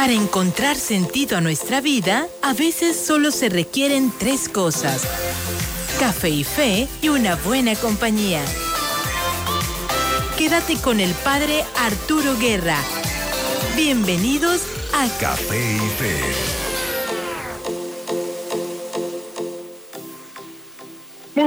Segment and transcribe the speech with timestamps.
[0.00, 5.02] Para encontrar sentido a nuestra vida, a veces solo se requieren tres cosas.
[5.98, 8.40] Café y fe y una buena compañía.
[10.38, 12.78] Quédate con el padre Arturo Guerra.
[13.76, 14.62] Bienvenidos
[14.94, 16.59] a Café y Fe.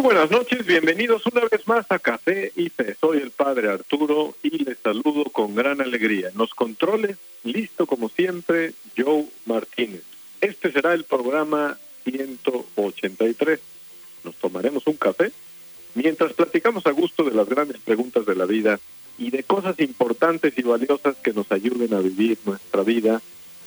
[0.04, 2.94] Buenas noches, bienvenidos una vez más a Café y Fe.
[3.00, 6.28] Soy el padre Arturo y les saludo con gran alegría.
[6.28, 7.16] En los controles,
[7.46, 10.02] listo como siempre, Joe Martínez.
[10.42, 13.62] Este será el programa 183.
[14.26, 15.32] Nos tomaremos un café
[15.96, 18.82] mientras platicamos a gusto de las grandes preguntas de la vida
[19.18, 23.22] y de cosas importantes y valiosas que nos ayuden a vivir nuestra vida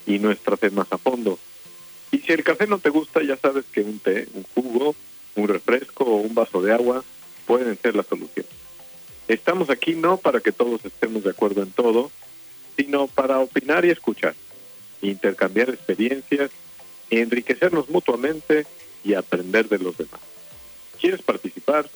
[0.06, 1.38] y nuestra fe más a fondo.
[2.12, 4.94] Y si el café no te gusta, ya sabes que un té, un jugo,
[5.36, 7.04] un refresco o un vaso de agua
[7.46, 8.46] pueden ser la solución.
[9.28, 12.10] Estamos aquí no para que todos estemos de acuerdo en todo,
[12.76, 14.34] sino para opinar y escuchar,
[15.02, 16.50] intercambiar experiencias,
[17.10, 18.66] enriquecernos mutuamente
[19.04, 20.20] y aprender de los demás.
[21.00, 21.88] ¿Quieres participar?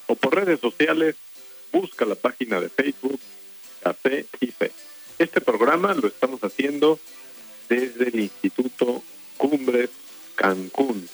[0.06, 1.16] o por redes sociales
[1.72, 3.18] busca la página de Facebook
[3.82, 4.70] Café y Fe.
[5.20, 6.98] Este programa lo estamos haciendo
[7.68, 9.02] desde el Instituto
[9.36, 9.90] Cumbres
[10.34, 11.06] Cancún.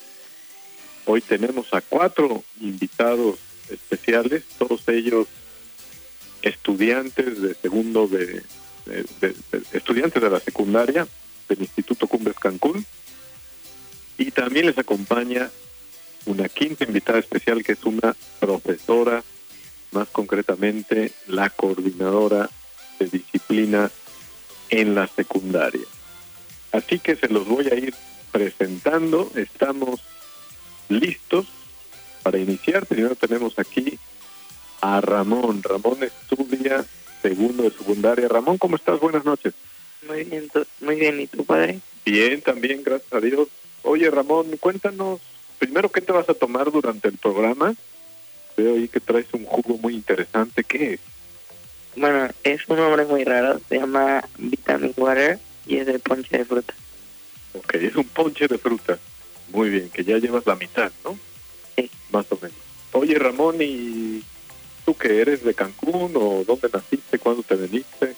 [1.07, 5.27] Hoy tenemos a cuatro invitados especiales, todos ellos
[6.41, 8.45] estudiantes de segundo de,
[9.73, 11.09] estudiantes de la secundaria
[11.49, 12.87] del Instituto Cumbres Cancún
[14.19, 15.51] y también les acompaña
[16.27, 19.25] una quinta invitada especial que es una profesora,
[19.91, 22.49] más concretamente la coordinadora
[22.99, 23.91] de disciplina
[24.71, 25.87] en la secundaria.
[26.73, 27.95] Así que se los voy a ir
[28.33, 29.31] presentando.
[29.35, 30.01] Estamos
[30.89, 31.47] listos
[32.23, 32.87] para iniciar.
[32.87, 33.99] Primero tenemos aquí
[34.81, 35.63] a Ramón.
[35.63, 36.85] Ramón estudia
[37.23, 38.29] segundo de secundaria.
[38.29, 39.01] Ramón, ¿cómo estás?
[39.01, 39.55] Buenas noches.
[40.07, 40.49] Muy bien,
[40.81, 41.21] muy bien.
[41.21, 41.81] ¿Y tú, padre?
[42.05, 43.49] Bien, también, gracias a Dios.
[43.83, 45.21] Oye, Ramón, cuéntanos
[45.59, 47.75] primero qué te vas a tomar durante el programa.
[48.57, 50.65] Veo ahí que traes un jugo muy interesante.
[50.65, 51.01] ¿Qué es?
[51.97, 53.59] Bueno, es un nombre muy raro.
[53.69, 56.75] Se llama Vitamin Water y es de ponche de fruta.
[57.55, 58.99] Ok, es un ponche de fruta.
[59.49, 61.19] Muy bien, que ya llevas la mitad, ¿no?
[61.75, 61.91] Sí.
[62.11, 62.57] Más o menos.
[62.93, 64.23] Oye, Ramón, ¿y
[64.85, 68.15] tú que eres de Cancún o dónde naciste, cuándo te veniste?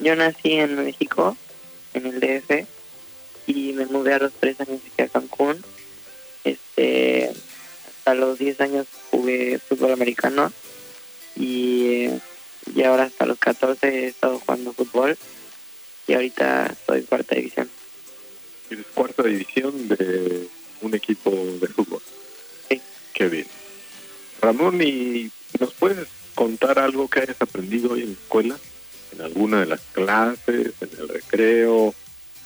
[0.00, 1.36] Yo nací en México,
[1.94, 2.66] en el DF,
[3.46, 5.64] y me mudé a los tres años aquí a Cancún.
[6.44, 7.30] Este,
[7.86, 10.52] hasta los 10 años jugué fútbol americano
[11.36, 12.08] y,
[12.74, 15.16] y ahora hasta los 14 he estado jugando fútbol
[16.06, 17.68] y ahorita soy cuarta división.
[18.70, 20.48] Eres cuarta división de
[20.80, 22.02] un equipo de fútbol.
[22.68, 22.80] Sí.
[23.12, 23.46] Qué bien.
[24.40, 28.58] Ramón, ¿y nos puedes contar algo que hayas aprendido hoy en la escuela?
[29.12, 31.94] ¿En alguna de las clases, en el recreo,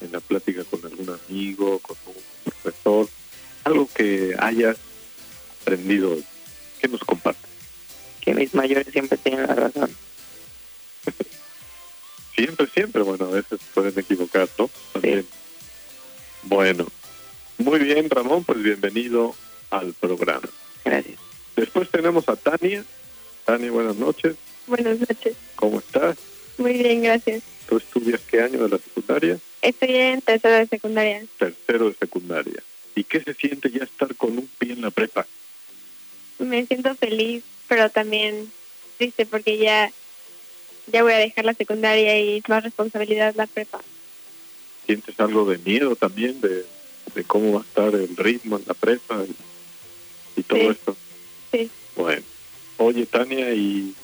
[0.00, 3.08] en la plática con algún amigo, con un profesor?
[3.64, 4.76] Algo que hayas
[5.62, 6.24] aprendido hoy.
[6.80, 7.50] ¿Qué nos compartes?
[8.20, 9.90] Que mis mayores siempre tienen la razón.
[12.34, 14.70] Siempre, siempre, bueno, a veces pueden equivocar, ¿no?
[14.92, 15.26] También.
[16.44, 16.86] Bueno,
[17.56, 19.34] muy bien, Ramón, pues bienvenido
[19.70, 20.48] al programa.
[20.84, 21.18] Gracias.
[21.56, 22.84] Después tenemos a Tania.
[23.44, 24.36] Tania, buenas noches.
[24.68, 25.34] Buenas noches.
[25.56, 26.16] ¿Cómo estás?
[26.58, 27.42] Muy bien, gracias.
[27.68, 29.38] ¿Tú estudias qué año de la secundaria?
[29.60, 31.24] Estoy en tercero de secundaria.
[31.38, 32.62] Tercero de secundaria.
[32.94, 35.26] ¿Y qué se siente ya estar con un pie en la prepa?
[36.38, 38.50] Me siento feliz, pero también
[38.96, 39.90] triste porque ya
[40.92, 43.80] ya voy a dejar la secundaria y más responsabilidad la prepa.
[44.86, 46.64] ¿Sientes algo de miedo también de,
[47.14, 50.66] de cómo va a estar el ritmo en la prepa y, y todo Sí.
[50.66, 50.96] esto?
[51.52, 51.70] Sí.
[51.96, 52.22] Bueno.
[52.78, 53.94] Oye, Tania, ¿y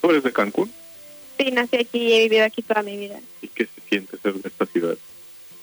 [0.00, 0.70] tú eres de Cancún?
[1.38, 3.18] Sí, nací aquí y he vivido aquí toda mi vida.
[3.42, 4.96] ¿Y qué se siente ser de esta ciudad?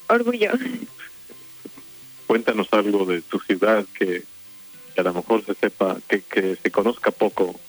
[0.09, 0.51] Orgullo.
[2.28, 4.23] Cuéntanos algo de tu ciudad que,
[4.95, 7.59] que a lo mejor se sepa, que, que se conozca poco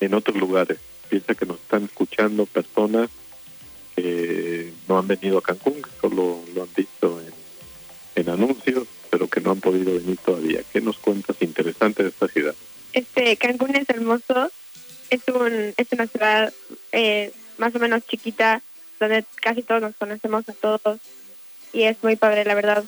[0.00, 0.78] en otros lugares.
[1.08, 3.10] Piensa que nos están escuchando personas
[3.96, 7.32] que no han venido a Cancún, que solo lo han visto en,
[8.22, 10.62] en anuncios, pero que no han podido venir todavía.
[10.72, 12.54] ¿Qué nos cuentas interesante de esta ciudad?
[12.92, 14.50] Este, Cancún es hermoso.
[15.10, 16.52] Es un es una ciudad
[16.90, 18.62] eh, más o menos chiquita
[18.98, 20.98] donde casi todos nos conocemos a todos
[21.72, 22.84] y es muy padre, la verdad.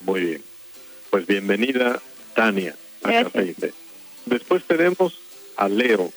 [0.00, 0.42] Muy bien.
[1.10, 2.00] Pues bienvenida,
[2.34, 2.74] Tania,
[3.04, 3.30] a.
[4.26, 5.20] Después tenemos
[5.56, 6.12] a Leo,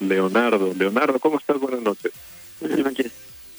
[0.00, 0.72] Leonardo.
[0.74, 1.58] Leonardo, ¿cómo estás?
[1.58, 2.12] Buenas noches.
[2.60, 3.12] Buenas noches.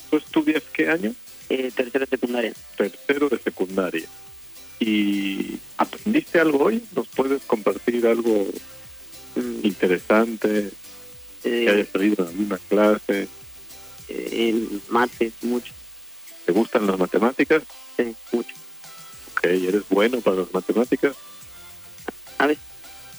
[0.09, 1.13] ¿Tú estudias qué año?
[1.49, 2.53] Eh, tercero de secundaria.
[2.77, 4.07] Tercero de secundaria.
[4.79, 6.83] ¿Y aprendiste algo hoy?
[6.95, 8.47] ¿Nos puedes compartir algo
[9.35, 10.71] Mm, interesante,
[11.43, 13.27] que eh, hayas pedido en alguna clase.
[14.09, 15.73] eh, en mates, mucho.
[16.45, 17.61] ¿Te gustan las matemáticas?
[17.95, 18.55] Sí, mucho.
[19.33, 21.15] Ok, ¿eres bueno para las matemáticas?
[22.39, 22.63] A veces,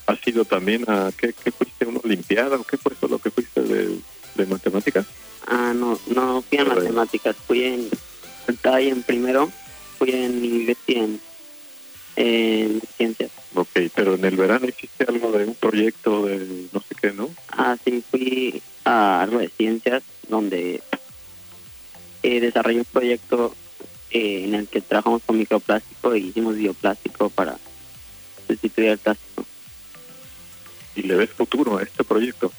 [0.09, 3.29] ¿Has ido también a, qué, qué fuiste, una olimpiada o qué fue eso lo que
[3.29, 3.99] fuiste de,
[4.35, 5.05] de matemáticas?
[5.47, 6.81] ah, no, no fui Correcto.
[6.81, 7.89] matemáticas, fui en,
[8.47, 9.51] estaba ahí en primero,
[9.97, 11.19] fui en inglés y en,
[12.15, 13.31] en ciencias.
[13.55, 17.29] Ok, pero en el verano hiciste algo de un proyecto de no sé qué, ¿no?
[17.49, 20.81] Ah, sí, fui a algo de ciencias, donde
[22.23, 23.55] eh, desarrollé un proyecto
[24.11, 27.57] eh, en el que trabajamos con microplástico y hicimos bioplástico para
[28.47, 29.45] sustituir el plástico.
[30.95, 32.51] Y le ves futuro a este proyecto.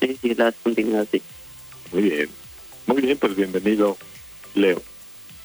[0.00, 1.22] Sí, sí, las continuidad, sí.
[1.92, 2.28] Muy bien.
[2.86, 3.96] Muy bien, pues bienvenido,
[4.54, 4.82] Leo.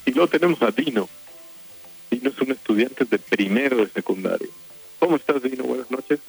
[0.06, 1.10] Y luego tenemos a Dino.
[2.10, 4.50] Dino es un estudiante de primero de secundaria.
[5.00, 5.64] ¿Cómo estás, Dino?
[5.64, 6.20] Buenas noches.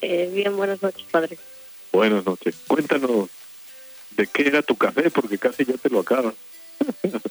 [0.00, 1.38] Eh, bien, buenas noches, padre.
[1.92, 2.54] Buenas noches.
[2.66, 3.28] Cuéntanos
[4.16, 6.34] de qué era tu café, porque casi ya te lo acabas.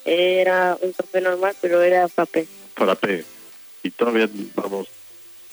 [0.06, 2.48] Era un café normal, pero era papel.
[2.76, 3.26] Frappé.
[3.84, 4.88] Y todavía, vamos,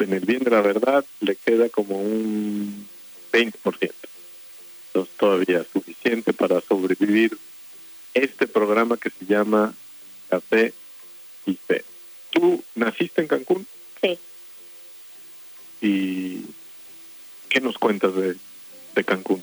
[0.00, 2.86] en el bien de la verdad, le queda como un
[3.32, 3.92] 20%.
[4.86, 7.36] Entonces todavía suficiente para sobrevivir
[8.14, 9.74] este programa que se llama
[10.28, 10.72] Café
[11.46, 11.84] y Fe.
[12.30, 13.66] ¿Tú naciste en Cancún?
[14.00, 14.18] Sí.
[15.80, 16.42] ¿Y
[17.48, 18.36] qué nos cuentas de,
[18.94, 19.42] de Cancún?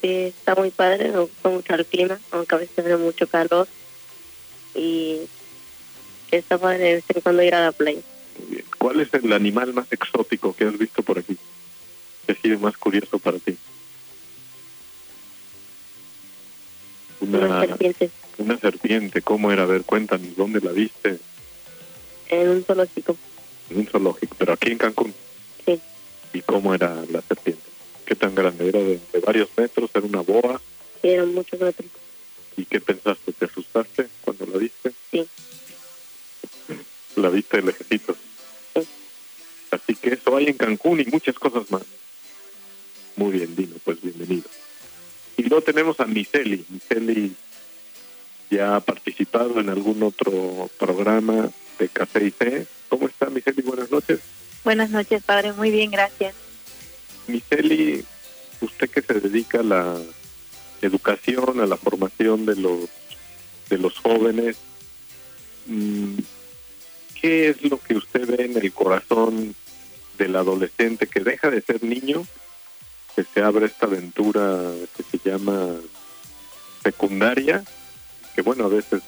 [0.00, 3.68] Sí, está muy padre, me gusta mucho el clima, aunque a veces hace mucho calor.
[4.74, 5.20] Y
[6.30, 8.00] está padre de vez en cuando ir a la playa.
[8.48, 8.64] Bien.
[8.78, 11.36] ¿Cuál es el animal más exótico que has visto por aquí?
[12.26, 13.56] ¿Qué ha sido más curioso para ti?
[17.20, 19.62] Una, serpientes una serpiente, ¿cómo era?
[19.62, 21.18] A ver, cuéntanos, ¿dónde la viste?
[22.28, 23.16] en un zoológico.
[23.70, 25.14] En un zoológico, pero aquí en Cancún.
[25.66, 25.78] Sí.
[26.32, 27.62] ¿Y cómo era la serpiente?
[28.06, 28.68] ¿Qué tan grande?
[28.68, 29.90] ¿Era de, de varios metros?
[29.94, 30.60] ¿Era una boa?
[31.02, 31.90] Sí, eran muchos metros.
[32.56, 33.32] ¿Y qué pensaste?
[33.32, 34.92] ¿Te asustaste cuando la viste?
[35.10, 35.28] Sí.
[37.16, 38.16] La viste de lejecitos.
[38.74, 38.86] Sí.
[39.70, 41.82] Así que eso hay en Cancún y muchas cosas más.
[43.16, 44.48] Muy bien, Dino, pues bienvenido.
[45.36, 46.64] Y luego tenemos a Miseli.
[46.68, 47.34] Miseli
[48.50, 52.66] ya ha participado en algún otro programa de Café y Té.
[52.88, 53.62] ¿Cómo está, Miseli?
[53.62, 54.20] Buenas noches.
[54.64, 55.52] Buenas noches, padre.
[55.52, 56.34] Muy bien, gracias.
[57.26, 58.04] Miseli,
[58.60, 59.98] usted que se dedica a la
[60.82, 62.88] educación, a la formación de los
[63.68, 64.56] de los jóvenes,
[65.66, 66.18] mm,
[67.22, 69.54] ¿qué es lo que usted ve en el corazón
[70.18, 72.26] del adolescente que deja de ser niño,
[73.14, 75.68] que se abre esta aventura que se llama
[76.82, 77.64] secundaria,
[78.34, 79.02] que bueno, a veces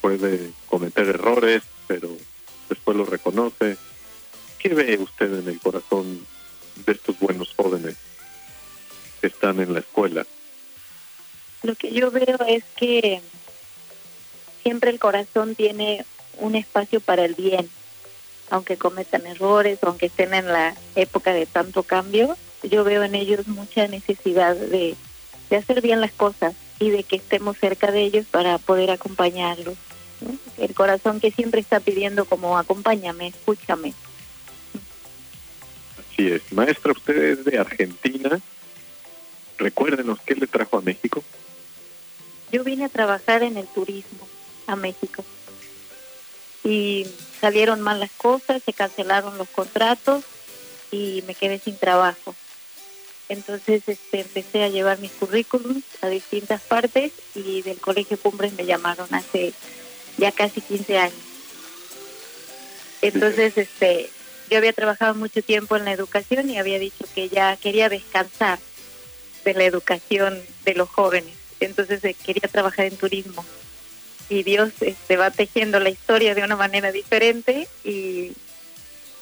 [0.00, 2.10] puede cometer errores, pero
[2.68, 3.76] después lo reconoce.
[4.58, 6.26] ¿Qué ve usted en el corazón
[6.84, 7.94] de estos buenos jóvenes
[9.20, 10.26] que están en la escuela?
[11.62, 13.20] Lo que yo veo es que
[14.62, 16.04] siempre el corazón tiene
[16.38, 17.68] un espacio para el bien,
[18.50, 23.46] aunque cometan errores, aunque estén en la época de tanto cambio, yo veo en ellos
[23.48, 24.94] mucha necesidad de,
[25.50, 29.76] de hacer bien las cosas y de que estemos cerca de ellos para poder acompañarlos.
[30.20, 30.36] ¿no?
[30.58, 33.94] El corazón que siempre está pidiendo como acompáñame, escúchame.
[35.98, 36.52] Así es.
[36.52, 38.40] Maestra, usted es de Argentina.
[39.58, 41.22] Recuérdenos, ¿qué le trajo a México?
[42.52, 44.26] Yo vine a trabajar en el turismo
[44.66, 45.24] a México
[46.66, 47.06] y
[47.40, 50.24] salieron mal las cosas, se cancelaron los contratos
[50.90, 52.34] y me quedé sin trabajo.
[53.28, 58.66] Entonces este, empecé a llevar mis currículums a distintas partes y del Colegio Cumbres me
[58.66, 59.52] llamaron hace
[60.18, 61.18] ya casi 15 años.
[63.00, 64.10] Entonces este,
[64.50, 68.58] yo había trabajado mucho tiempo en la educación y había dicho que ya quería descansar
[69.44, 71.34] de la educación de los jóvenes.
[71.60, 73.44] Entonces eh, quería trabajar en turismo
[74.28, 78.32] y Dios este, va tejiendo la historia de una manera diferente y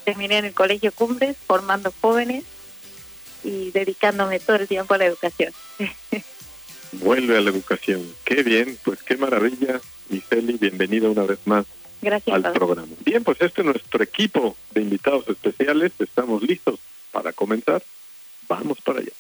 [0.04, 2.44] terminé en el Colegio Cumbres formando jóvenes
[3.42, 5.52] y dedicándome todo el tiempo a la educación.
[6.92, 8.02] Vuelve a la educación.
[8.25, 9.80] Qué bien, pues qué maravilla.
[10.08, 11.64] Miseli, bienvenida una vez más
[12.02, 12.58] Gracias, al Padre.
[12.58, 12.92] programa.
[13.04, 15.92] Bien, pues este es nuestro equipo de invitados especiales.
[15.99, 16.78] Estamos listos
[17.11, 17.82] para comenzar.
[18.49, 19.12] Vamos para allá.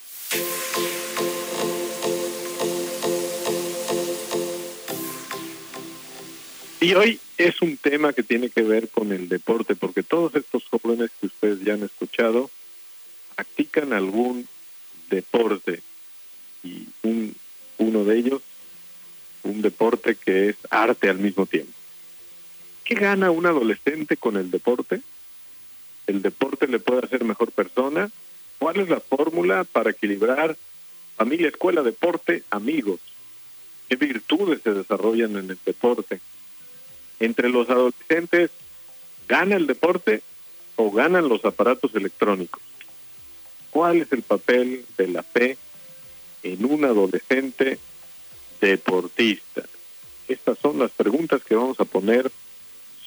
[6.84, 10.64] Y hoy es un tema que tiene que ver con el deporte, porque todos estos
[10.64, 12.50] jóvenes que ustedes ya han escuchado
[13.34, 14.46] practican algún
[15.08, 15.80] deporte
[16.62, 17.34] y un,
[17.78, 18.42] uno de ellos,
[19.44, 21.72] un deporte que es arte al mismo tiempo.
[22.84, 25.00] ¿Qué gana un adolescente con el deporte?
[26.06, 28.10] ¿El deporte le puede hacer mejor persona
[28.58, 30.54] ¿Cuál es la fórmula para equilibrar
[31.16, 33.00] familia, escuela, deporte, amigos?
[33.88, 36.20] ¿Qué virtudes se desarrollan en el deporte?
[37.20, 38.50] Entre los adolescentes,
[39.28, 40.22] ¿gana el deporte
[40.76, 42.62] o ganan los aparatos electrónicos?
[43.70, 45.56] ¿Cuál es el papel de la fe
[46.42, 47.78] en un adolescente
[48.60, 49.62] deportista?
[50.28, 52.30] Estas son las preguntas que vamos a poner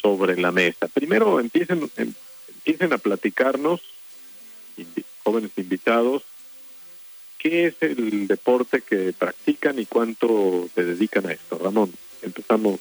[0.02, 0.88] sobre la mesa.
[0.88, 2.14] Primero empiecen, em,
[2.50, 3.82] empiecen a platicarnos,
[5.24, 6.24] jóvenes invitados,
[7.38, 11.58] qué es el deporte que practican y cuánto se dedican a esto.
[11.58, 12.80] Ramón, empezamos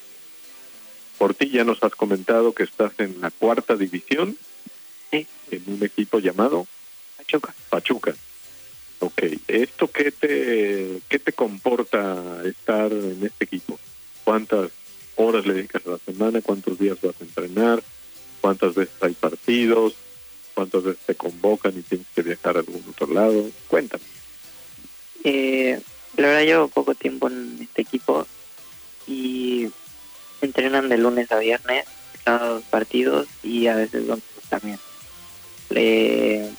[1.19, 4.37] por ti, ya nos has comentado que estás en la cuarta división,
[5.11, 5.27] Sí.
[5.51, 6.67] en un equipo llamado
[7.17, 7.55] Pachuca.
[7.71, 8.15] Pachuca.
[8.99, 13.79] Ok, ¿esto qué te, qué te comporta estar en este equipo?
[14.25, 14.71] ¿Cuántas
[15.17, 16.41] horas le dedicas a la semana?
[16.41, 17.83] ¿Cuántos días vas a entrenar?
[18.41, 19.95] ¿Cuántas veces hay partidos?
[20.55, 23.51] ¿Cuántas veces te convocan y tienes que viajar a algún otro lado?
[23.69, 24.05] Cuéntame.
[25.25, 25.81] Eh,
[26.17, 28.27] la verdad llevo poco tiempo en este equipo
[29.07, 29.69] y
[30.41, 31.87] entrenan de lunes a viernes,
[32.25, 34.79] cada dos partidos y a veces domingos también.
[35.71, 36.51] Eh,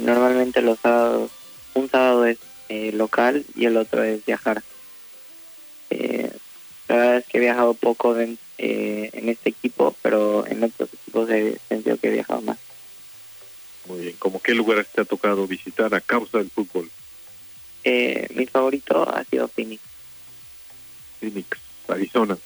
[0.00, 1.30] normalmente los sábados,
[1.74, 2.38] un sábado es
[2.68, 4.62] eh, local y el otro es viajar.
[5.90, 6.30] Eh,
[6.88, 11.30] la verdad es que he viajado poco en, en este equipo, pero en otros equipos
[11.30, 12.58] he sentido que he viajado más.
[13.86, 16.90] Muy bien, ¿cómo qué lugares te ha tocado visitar a causa del fútbol?
[17.84, 19.82] Eh, mi favorito ha sido Phoenix.
[21.20, 21.48] Phoenix,
[21.88, 22.38] Arizona,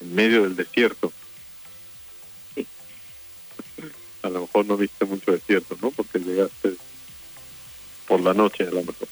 [0.00, 1.12] en medio del desierto.
[4.22, 5.90] A lo mejor no viste mucho desierto, ¿no?
[5.90, 6.74] Porque llegaste
[8.06, 9.08] por la noche a lo mejor.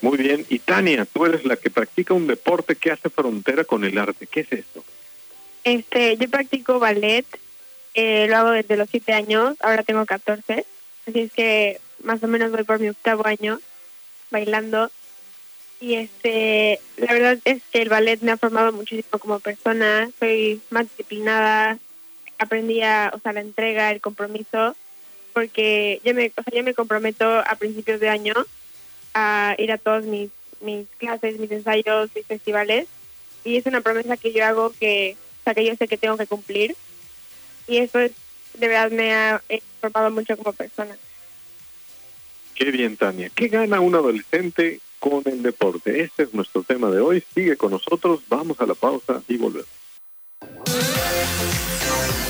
[0.00, 0.46] Muy bien.
[0.48, 4.26] Y Tania, tú eres la que practica un deporte que hace frontera con el arte.
[4.26, 4.84] ¿Qué es esto?
[5.64, 7.26] Este, yo practico ballet,
[7.94, 10.64] eh, lo hago desde los siete años, ahora tengo 14,
[11.08, 13.58] así es que más o menos voy por mi octavo año
[14.30, 14.90] bailando.
[15.80, 20.60] Y este, la verdad es que el ballet me ha formado muchísimo como persona, soy
[20.70, 21.78] más disciplinada,
[22.38, 24.74] aprendí a, o sea, la entrega, el compromiso,
[25.34, 28.34] porque yo me, o sea, yo me comprometo a principios de año
[29.12, 30.30] a ir a todos mis,
[30.60, 32.86] mis clases, mis ensayos, mis festivales,
[33.44, 36.16] y es una promesa que yo hago que, o sea, que yo sé que tengo
[36.16, 36.74] que cumplir,
[37.68, 38.12] y eso es,
[38.54, 40.96] de verdad me ha eh, formado mucho como persona.
[42.54, 43.30] Qué bien, Tania.
[43.34, 46.02] ¿Qué gana un adolescente con el deporte?
[46.02, 47.22] Este es nuestro tema de hoy.
[47.32, 48.22] Sigue con nosotros.
[48.28, 49.68] Vamos a la pausa y volvemos.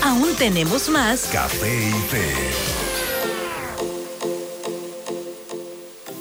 [0.03, 2.33] Aún tenemos más Café y Fe.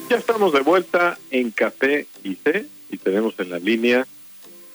[0.08, 4.06] Ya estamos de vuelta en Café y C y tenemos en la línea,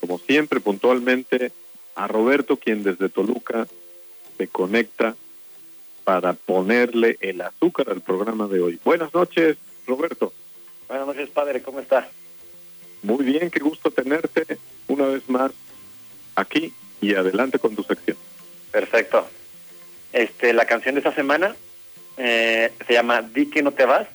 [0.02, 1.52] como siempre, puntualmente,
[1.96, 3.68] a Roberto, quien desde Toluca
[4.38, 5.16] se conecta
[6.04, 8.80] para ponerle el azúcar al programa de hoy.
[8.84, 9.58] Buenas noches,
[9.88, 10.32] Roberto.
[10.92, 12.06] Buenas noches, padre, ¿cómo está?
[13.02, 14.58] Muy bien, qué gusto tenerte
[14.90, 15.54] una vez más
[16.36, 18.18] aquí y adelante con tu sección.
[18.74, 19.26] Perfecto.
[20.12, 21.56] Este, la canción de esta semana
[22.18, 24.06] eh, se llama Di que no te vas,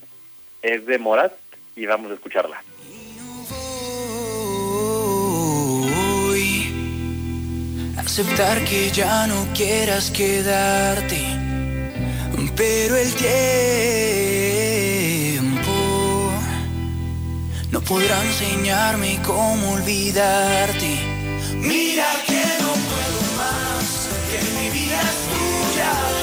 [0.60, 1.32] es de Morat
[1.76, 2.62] y vamos a escucharla.
[6.28, 6.74] Voy
[7.96, 11.22] a aceptar que ya no quieras quedarte,
[12.54, 14.45] pero el tiempo
[17.76, 20.98] no podrá enseñarme cómo olvidarte.
[21.60, 26.15] Mira que no puedo más, que mi vida es tuya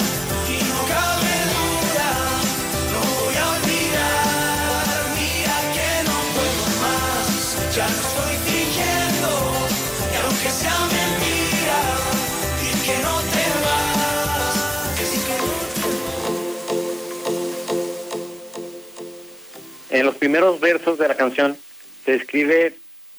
[19.93, 21.55] En los primeros versos de la canción
[22.03, 22.73] se describe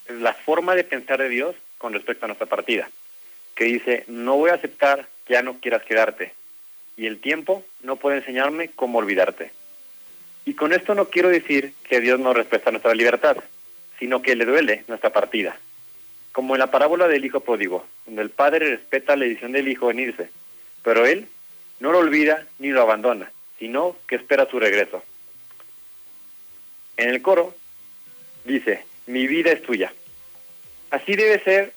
[0.09, 2.91] la forma de pensar de Dios con respecto a nuestra partida,
[3.55, 6.33] que dice, no voy a aceptar que ya no quieras quedarte,
[6.97, 9.53] y el tiempo no puede enseñarme cómo olvidarte.
[10.47, 13.37] Y con esto no quiero decir que Dios no respeta nuestra libertad,
[14.01, 15.57] sino que le duele nuestra partida.
[16.33, 19.93] Como en la parábola del hijo pródigo, donde el padre respeta la decisión del hijo
[19.93, 20.29] en irse,
[20.83, 21.29] pero él
[21.79, 25.05] no lo olvida ni lo abandona, sino que espera su regreso.
[26.97, 27.55] En el coro
[28.45, 29.93] dice, mi vida es tuya.
[30.91, 31.73] Así debe ser,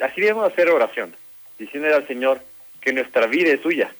[0.00, 1.14] así debemos hacer oración,
[1.58, 2.40] diciéndole al Señor
[2.80, 3.92] que nuestra vida es suya,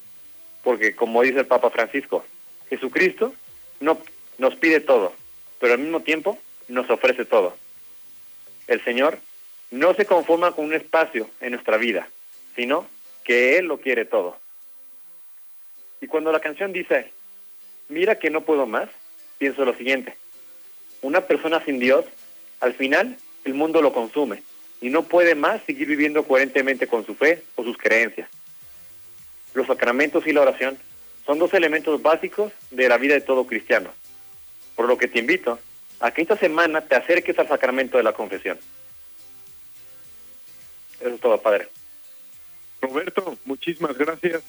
[0.63, 2.25] porque como dice el Papa Francisco,
[2.69, 3.33] Jesucristo
[3.79, 3.99] no
[4.37, 5.13] nos pide todo,
[5.59, 7.55] pero al mismo tiempo nos ofrece todo.
[8.67, 9.19] El Señor
[9.71, 12.07] no se conforma con un espacio en nuestra vida,
[12.55, 12.87] sino
[13.23, 14.37] que Él lo quiere todo.
[16.01, 17.11] Y cuando la canción dice,
[17.89, 18.89] mira que no puedo más,
[19.37, 20.15] pienso lo siguiente.
[21.03, 22.05] Una persona sin Dios,
[22.61, 24.41] al final, el mundo lo consume
[24.81, 28.29] y no puede más seguir viviendo coherentemente con su fe o sus creencias.
[29.53, 30.77] Los sacramentos y la oración
[31.25, 33.91] son dos elementos básicos de la vida de todo cristiano,
[34.75, 35.59] por lo que te invito
[35.99, 38.57] a que esta semana te acerques al sacramento de la confesión.
[41.01, 41.67] Eso es todo, Padre.
[42.81, 44.41] Roberto, muchísimas gracias.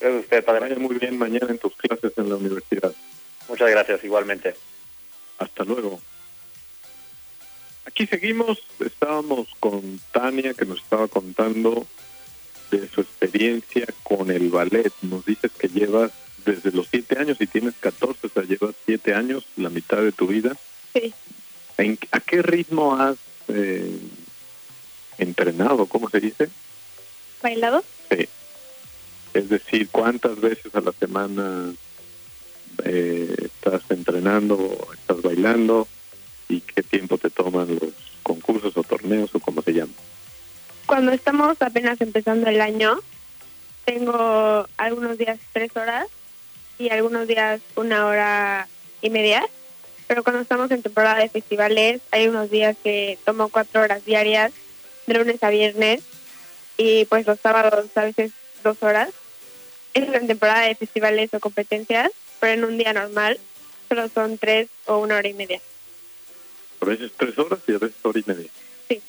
[0.00, 0.60] Gracias a usted, Padre.
[0.60, 2.92] Vaya muy bien mañana en tus clases en la universidad.
[3.48, 4.54] Muchas gracias, igualmente.
[5.38, 6.00] Hasta luego.
[7.86, 11.86] Aquí seguimos, estábamos con Tania que nos estaba contando
[12.70, 14.92] de su experiencia con el ballet.
[15.02, 16.10] Nos dices que llevas
[16.44, 20.12] desde los siete años y tienes 14, o sea, llevas siete años, la mitad de
[20.12, 20.56] tu vida.
[20.92, 21.12] Sí.
[21.76, 23.16] ¿En, ¿A qué ritmo has
[23.48, 23.98] eh,
[25.18, 25.86] entrenado?
[25.86, 26.48] ¿Cómo se dice?
[27.42, 27.84] ¿Bailado?
[28.10, 28.28] Sí.
[29.34, 31.74] Es decir, ¿cuántas veces a la semana
[32.84, 35.86] eh, estás entrenando, estás bailando
[36.48, 39.92] y qué tiempo te toman los concursos o torneos o como se llama?
[40.86, 42.98] Cuando estamos apenas empezando el año,
[43.84, 46.06] tengo algunos días tres horas
[46.78, 48.68] y algunos días una hora
[49.00, 49.46] y media.
[50.06, 54.52] Pero cuando estamos en temporada de festivales, hay unos días que tomo cuatro horas diarias,
[55.06, 56.02] de lunes a viernes,
[56.76, 59.10] y pues los sábados a veces dos horas.
[59.94, 62.10] Es en temporada de festivales o competencias,
[62.44, 63.40] pero en un día normal
[63.88, 65.62] solo son tres o una hora y media.
[66.78, 68.50] A veces tres horas y a veces hora y media.
[68.86, 69.00] Sí.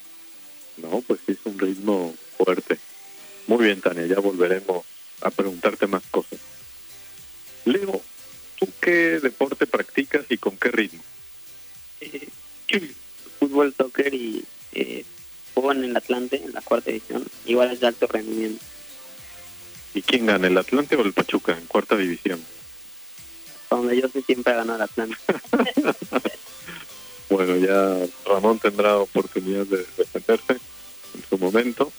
[0.78, 2.80] No, pues sí, es un ritmo fuerte.
[3.48, 4.86] Muy bien, Tania, ya volveremos
[5.20, 6.40] a preguntarte más cosas.
[7.66, 8.02] Leo,
[8.58, 11.04] ¿tú qué deporte practicas y con qué ritmo?
[12.00, 12.30] Eh,
[13.40, 15.04] fútbol, soccer y eh,
[15.54, 17.26] juego en el Atlante, en la cuarta división.
[17.46, 18.64] Igual es de alto rendimiento.
[19.94, 22.42] ¿Y quién gana, el Atlante o el Pachuca en cuarta división?
[23.70, 25.18] Donde yo sé siempre ha ganado el Atlante.
[27.30, 31.92] Bueno, ya Ramón tendrá oportunidad de defenderse en su momento.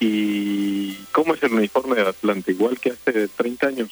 [0.00, 2.52] ¿Y cómo es el uniforme del Atlante?
[2.52, 3.90] ¿Igual que hace 30 años?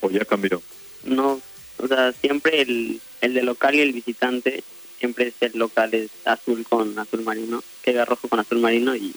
[0.00, 0.60] ¿O ya cambió?
[1.04, 1.40] No,
[1.78, 4.62] o sea, siempre el, el de local y el visitante,
[4.98, 9.14] siempre es el local es azul con azul marino, queda rojo con azul marino y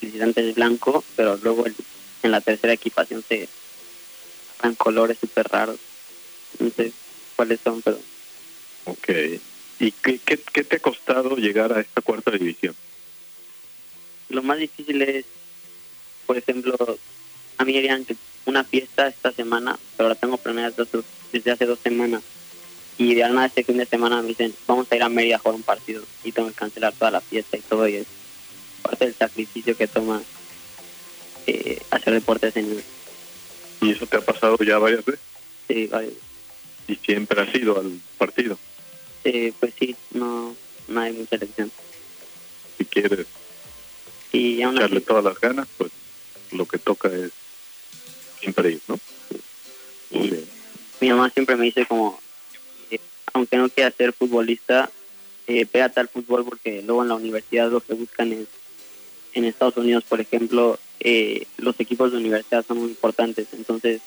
[0.00, 1.76] el visitante es blanco, pero luego el-
[2.22, 3.46] en la tercera equipación se
[4.62, 5.78] dan colores súper raros.
[6.58, 6.92] No sé
[7.36, 7.98] cuáles son, pero
[8.84, 9.08] Ok.
[9.78, 12.74] ¿Y qué, qué, qué te ha costado llegar a esta cuarta división?
[14.30, 15.24] lo más difícil es,
[16.26, 16.76] por ejemplo,
[17.58, 20.72] a mí que una fiesta esta semana, pero la tengo planeada
[21.32, 22.22] desde hace dos semanas.
[22.96, 25.38] Y de nada este fin de semana me dicen, vamos a ir a Mérida a
[25.38, 27.88] jugar un partido y tengo que cancelar toda la fiesta y todo.
[27.88, 28.06] Y es
[28.82, 30.22] parte del sacrificio que toma
[31.46, 32.82] eh, hacer deportes en
[33.80, 35.20] ¿Y eso te ha pasado ya varias veces?
[35.66, 36.12] sí, vale.
[36.90, 38.58] ¿Y siempre has ido al partido?
[39.22, 40.56] Eh, pues sí, no,
[40.88, 41.70] no hay mucha elección.
[42.76, 43.26] Si quieres
[44.32, 45.92] Y aún echarle así, todas las ganas, pues
[46.50, 47.30] lo que toca es
[48.40, 48.98] siempre ir, ¿no?
[50.10, 50.44] Bien.
[51.00, 52.18] mi mamá siempre me dice como,
[52.90, 52.98] eh,
[53.34, 54.90] aunque no quieras ser futbolista,
[55.46, 58.48] eh, pégate al fútbol porque luego en la universidad lo que buscan es,
[59.34, 64.00] en Estados Unidos, por ejemplo, eh, los equipos de universidad son muy importantes, entonces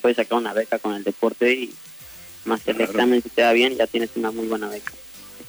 [0.00, 1.74] puedes sacar una beca con el deporte y
[2.44, 2.90] más el Claro.
[2.92, 4.92] examen si te da bien, ya tienes una muy buena beca.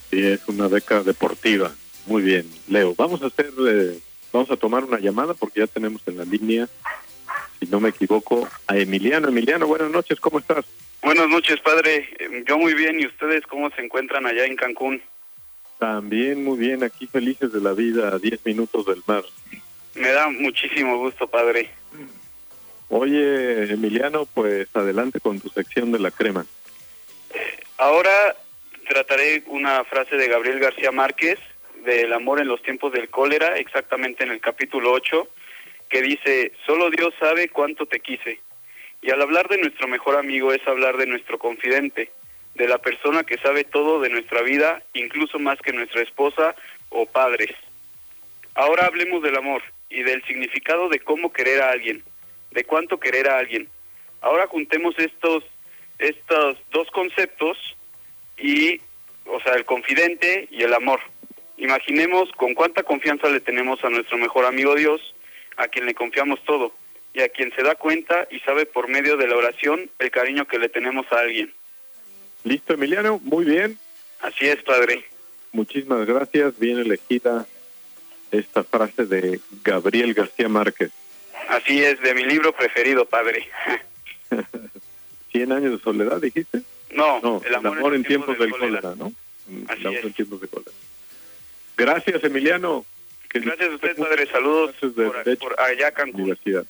[0.09, 1.71] Sí, es una beca deportiva.
[2.05, 2.93] Muy bien, Leo.
[2.95, 3.99] Vamos a hacer, eh,
[4.33, 6.67] vamos a tomar una llamada porque ya tenemos en la línea,
[7.59, 9.27] si no me equivoco, a Emiliano.
[9.29, 10.65] Emiliano, buenas noches, ¿cómo estás?
[11.01, 12.09] Buenas noches, padre.
[12.19, 12.99] Eh, Yo muy bien.
[12.99, 15.01] ¿Y ustedes cómo se encuentran allá en Cancún?
[15.79, 19.23] También muy bien, aquí felices de la vida, a 10 minutos del mar.
[19.95, 21.69] Me da muchísimo gusto, padre.
[22.89, 26.45] Oye, Emiliano, pues adelante con tu sección de la crema.
[27.77, 28.35] Ahora
[28.87, 31.39] trataré una frase de Gabriel García Márquez,
[31.83, 35.27] del amor en los tiempos del cólera, exactamente en el capítulo 8,
[35.89, 38.39] que dice, solo Dios sabe cuánto te quise.
[39.01, 42.11] Y al hablar de nuestro mejor amigo es hablar de nuestro confidente,
[42.55, 46.55] de la persona que sabe todo de nuestra vida, incluso más que nuestra esposa
[46.89, 47.51] o padres.
[48.53, 52.03] Ahora hablemos del amor y del significado de cómo querer a alguien,
[52.51, 53.69] de cuánto querer a alguien.
[54.21, 55.43] Ahora juntemos estos
[56.01, 57.57] estos dos conceptos
[58.37, 58.81] y,
[59.25, 60.99] o sea, el confidente y el amor.
[61.57, 64.99] Imaginemos con cuánta confianza le tenemos a nuestro mejor amigo Dios,
[65.57, 66.73] a quien le confiamos todo
[67.13, 70.47] y a quien se da cuenta y sabe por medio de la oración el cariño
[70.47, 71.53] que le tenemos a alguien.
[72.43, 73.19] ¿Listo, Emiliano?
[73.23, 73.77] Muy bien.
[74.21, 75.05] Así es, Padre.
[75.51, 76.57] Muchísimas gracias.
[76.57, 77.45] Bien elegida
[78.31, 80.91] esta frase de Gabriel García Márquez.
[81.49, 83.47] Así es, de mi libro preferido, Padre.
[85.31, 86.61] 100 años de soledad, dijiste.
[86.91, 88.81] No, No, el amor, en en tiempos del cólera.
[88.81, 89.13] cólera, ¿no?
[89.69, 90.05] Así el amor es.
[90.05, 90.71] en tiempos de cólera.
[91.77, 92.85] Gracias, Emiliano.
[93.29, 94.27] Que Gracias a usted, padre.
[94.27, 95.39] Saludos de por, Derecho.
[95.39, 96.21] por allá, Cancún.
[96.21, 96.65] Universidad.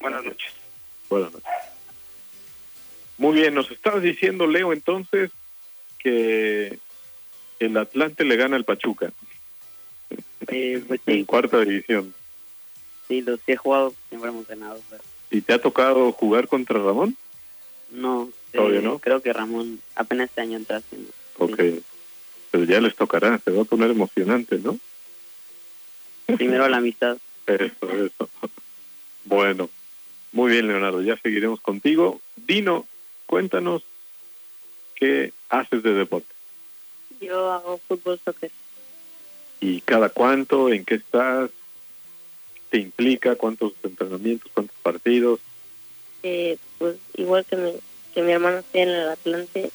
[0.00, 0.52] Buenas noches.
[1.10, 1.48] Buenas noches.
[3.18, 5.30] Muy bien, nos estabas diciendo, Leo, entonces,
[5.98, 6.78] que
[7.58, 9.12] el Atlante le gana al Pachuca
[10.48, 12.14] Eh, pues en sí, cuarta división.
[13.08, 14.80] sí, los que he jugado siempre hemos ganado.
[14.90, 17.16] Pero ¿Y te ha tocado jugar contra Ramón?
[17.92, 18.98] No, Todavía eh, no.
[18.98, 21.10] creo que Ramón apenas este año entra haciendo.
[21.38, 21.60] Ok.
[22.50, 24.78] Pero ya les tocará, se va a poner emocionante, ¿no?
[26.36, 27.16] Primero la amistad.
[27.46, 28.28] Eso, eso.
[29.24, 29.68] Bueno,
[30.32, 32.20] muy bien, Leonardo, ya seguiremos contigo.
[32.36, 32.86] Dino,
[33.26, 33.82] cuéntanos
[34.94, 36.32] qué haces de deporte
[37.20, 38.50] Yo hago fútbol, soccer.
[39.60, 41.50] y cada cuánto, en qué estás,
[42.70, 45.40] te implica, cuántos entrenamientos, cuántos partidos.
[46.22, 47.72] Eh, pues igual que mi,
[48.14, 49.70] que mi hermano esté en el Atlante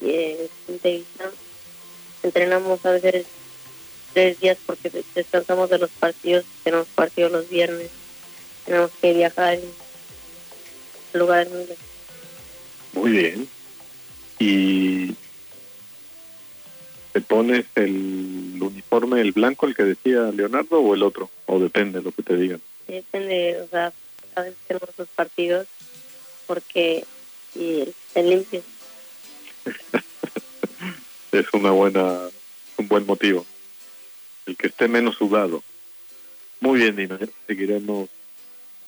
[0.00, 1.30] división,
[2.22, 3.26] entrenamos a veces
[4.12, 7.88] tres días porque des- descansamos de los partidos, tenemos partidos los viernes,
[8.64, 9.62] tenemos que viajar en
[11.14, 11.76] lugares muy lejos.
[12.92, 13.48] Muy bien.
[14.38, 15.14] ¿Y
[17.12, 21.28] te pones el uniforme, el blanco, el que decía Leonardo, o el otro?
[21.46, 22.60] O depende, lo que te digan.
[22.86, 23.92] Depende, o sea,
[24.36, 25.66] a veces tenemos los partidos
[26.48, 27.04] porque
[27.54, 27.84] y
[28.14, 28.62] el limpio.
[31.32, 32.18] es una buena
[32.78, 33.46] un buen motivo.
[34.46, 35.62] El que esté menos sudado.
[36.60, 38.08] Muy bien Dina ya seguiremos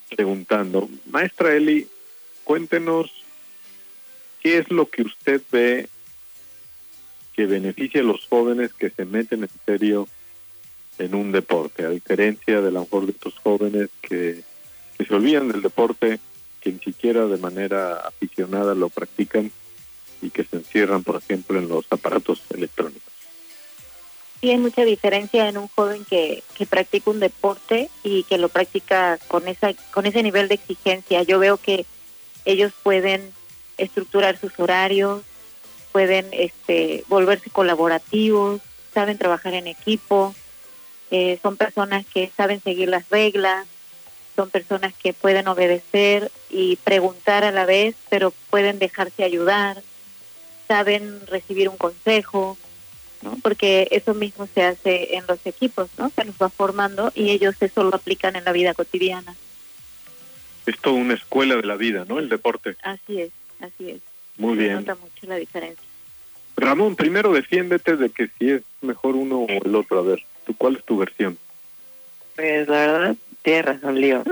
[0.09, 0.88] preguntando.
[1.07, 1.87] Maestra Eli
[2.44, 3.12] cuéntenos
[4.42, 5.88] qué es lo que usted ve
[7.35, 10.09] que beneficia a los jóvenes que se meten en serio
[10.99, 14.42] en un deporte a diferencia de la mejor de estos jóvenes que,
[14.99, 16.18] que se olvidan del deporte
[16.61, 19.51] que ni siquiera de manera aficionada lo practican
[20.23, 23.11] y que se encierran, por ejemplo, en los aparatos electrónicos.
[24.40, 28.49] Sí, hay mucha diferencia en un joven que, que practica un deporte y que lo
[28.49, 31.23] practica con esa con ese nivel de exigencia.
[31.23, 31.85] Yo veo que
[32.46, 33.33] ellos pueden
[33.77, 35.23] estructurar sus horarios,
[35.92, 38.61] pueden este, volverse colaborativos,
[38.94, 40.35] saben trabajar en equipo,
[41.11, 43.66] eh, son personas que saben seguir las reglas,
[44.40, 49.83] son personas que pueden obedecer y preguntar a la vez, pero pueden dejarse ayudar,
[50.66, 52.57] saben recibir un consejo,
[53.20, 53.37] ¿no?
[53.42, 56.09] Porque eso mismo se hace en los equipos, ¿no?
[56.09, 59.37] Se los va formando y ellos eso lo aplican en la vida cotidiana.
[60.64, 62.18] Es toda una escuela de la vida, ¿no?
[62.18, 62.76] El deporte.
[62.83, 64.00] Así es, así es.
[64.38, 64.74] Muy Se bien.
[64.76, 65.85] nota mucho la diferencia.
[66.57, 69.98] Ramón, primero defiéndete de que si es mejor uno o el otro.
[69.98, 71.37] A ver, ¿tú cuál es tu versión?
[72.37, 74.22] Pues la verdad, tienes razón, Lío.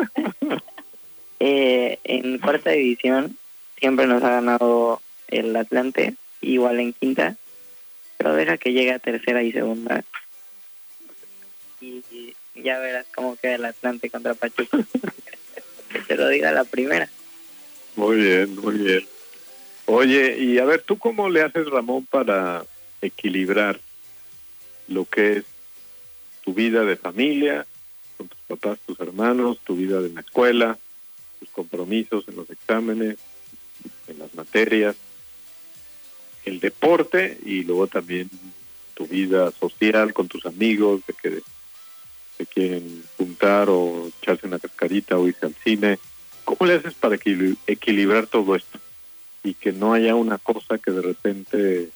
[1.40, 3.36] eh, en cuarta división
[3.78, 7.36] siempre nos ha ganado el Atlante, igual en quinta,
[8.16, 10.04] pero deja que llegue a tercera y segunda.
[11.80, 14.78] Y, y ya verás cómo queda el Atlante contra Pachuca.
[15.92, 17.08] que te lo diga la primera.
[17.96, 19.06] Muy bien, muy bien.
[19.86, 22.64] Oye, y a ver, ¿tú cómo le haces, Ramón, para
[23.00, 23.80] equilibrar
[24.86, 25.44] lo que es
[26.44, 27.66] tu vida de familia,
[28.18, 30.76] con tus papás, tus hermanos, tu vida de la escuela,
[31.38, 33.16] tus compromisos en los exámenes,
[34.09, 34.96] en las materias,
[36.44, 38.28] el deporte y luego también
[38.94, 41.42] tu vida social con tus amigos, de que
[42.37, 45.98] se quieren juntar o echarse una cascarita o irse al cine?
[46.44, 48.78] ¿Cómo le haces para equil- equilibrar todo esto?
[49.44, 51.90] Y que no haya una cosa que de repente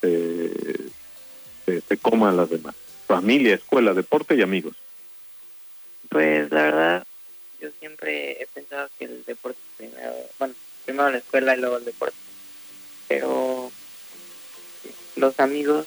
[0.00, 0.50] se,
[1.66, 2.74] se, se coma a las demás.
[3.06, 4.74] Familia, escuela, deporte y amigos.
[6.12, 7.04] Pues la verdad,
[7.58, 11.86] yo siempre he pensado que el deporte primero, bueno, primero la escuela y luego el
[11.86, 12.16] deporte.
[13.08, 13.72] Pero
[15.16, 15.86] los amigos,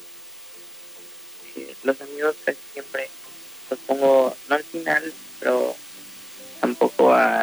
[1.83, 3.07] los amigos casi siempre
[3.69, 5.75] los pongo, no al final, pero
[6.59, 7.41] tampoco a-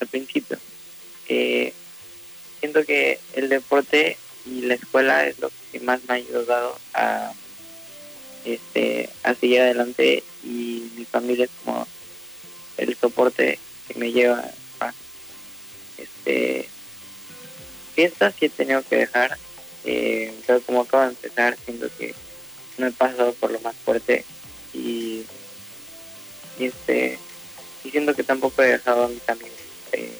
[0.00, 0.58] al principio.
[2.60, 7.32] Siento que el deporte y la escuela es lo que más me ha ayudado a
[8.44, 11.86] este a seguir adelante y mi familia es como
[12.76, 13.58] el soporte
[13.88, 14.44] que me lleva
[14.80, 14.92] a
[15.98, 16.68] este
[17.94, 19.38] fiestas sí he tenido que dejar
[19.84, 22.14] eh, pero como acabo de empezar siento que
[22.78, 24.24] no he pasado por lo más fuerte
[24.74, 25.24] y,
[26.58, 27.18] y este
[27.84, 29.52] y siento que tampoco he dejado a mis amigos
[29.92, 30.12] eh,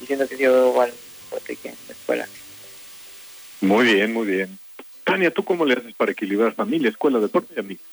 [0.00, 0.92] y siento que sigo igual
[1.28, 2.28] fuerte que en la escuela
[3.60, 4.58] Muy bien, muy bien.
[5.04, 7.84] Tania, ¿tú cómo le haces para equilibrar familia, escuela, deporte y amigos?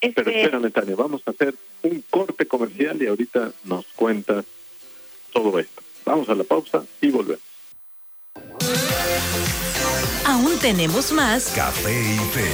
[0.00, 4.46] Pero Este, espérame, Tania, vamos a hacer un corte comercial y ahorita nos cuentas
[5.32, 5.82] todo esto.
[6.06, 7.42] Vamos a la pausa y volvemos.
[10.24, 12.48] Aún tenemos más Café y Fe.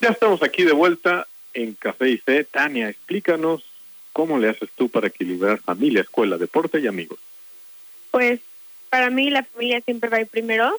[0.00, 2.44] Ya estamos aquí de vuelta en Café y Fe.
[2.44, 3.64] Tania, explícanos
[4.12, 7.18] cómo le haces tú para equilibrar familia, escuela, deporte y amigos.
[8.10, 8.40] Pues
[8.90, 10.78] para mí la familia siempre va a ir primero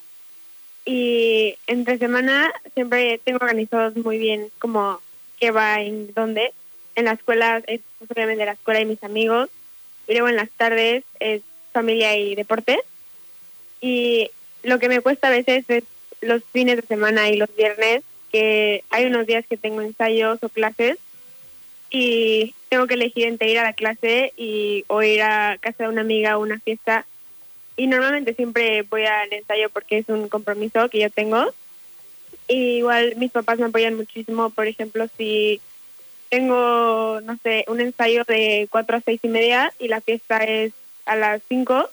[0.85, 4.99] y entre semana siempre tengo organizados muy bien como
[5.39, 6.53] qué va en dónde.
[6.95, 9.49] En la escuela es obviamente la escuela y mis amigos
[10.07, 12.79] y luego en las tardes es familia y deporte.
[13.81, 14.31] Y
[14.63, 15.83] lo que me cuesta a veces es
[16.21, 20.49] los fines de semana y los viernes, que hay unos días que tengo ensayos o
[20.49, 20.97] clases
[21.89, 25.89] y tengo que elegir entre ir a la clase y o ir a casa de
[25.89, 27.05] una amiga o una fiesta.
[27.79, 31.53] Y normalmente siempre voy al ensayo porque es un compromiso que yo tengo.
[32.45, 35.61] Y igual mis papás me apoyan muchísimo, por ejemplo, si
[36.27, 40.73] tengo, no sé, un ensayo de 4 a seis y media y la fiesta es
[41.05, 41.89] a las 5,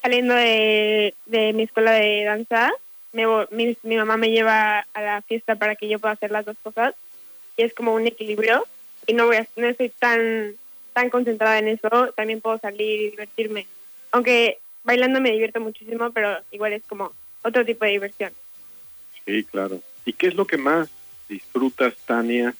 [0.00, 2.72] saliendo de, de mi escuela de danza,
[3.12, 6.46] me, mi, mi mamá me lleva a la fiesta para que yo pueda hacer las
[6.46, 6.94] dos cosas
[7.58, 8.66] y es como un equilibrio
[9.06, 10.54] y no voy no estoy tan
[10.94, 13.66] tan concentrada en eso, también puedo salir y divertirme.
[14.12, 17.12] Aunque bailando me divierto muchísimo, pero igual es como
[17.42, 18.32] otro tipo de diversión.
[19.24, 19.80] Sí, claro.
[20.04, 20.88] ¿Y qué es lo que más
[21.28, 22.54] disfrutas, Tania,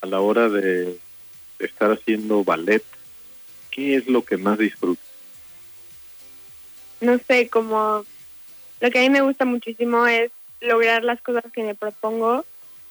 [0.00, 0.98] a la hora de,
[1.58, 2.82] estar haciendo ballet?
[3.70, 5.12] ¿Qué es lo que más disfrutas?
[7.02, 8.04] no sé, como
[8.80, 12.44] lo que a mí me gusta muchísimo es lograr las cosas que me propongo.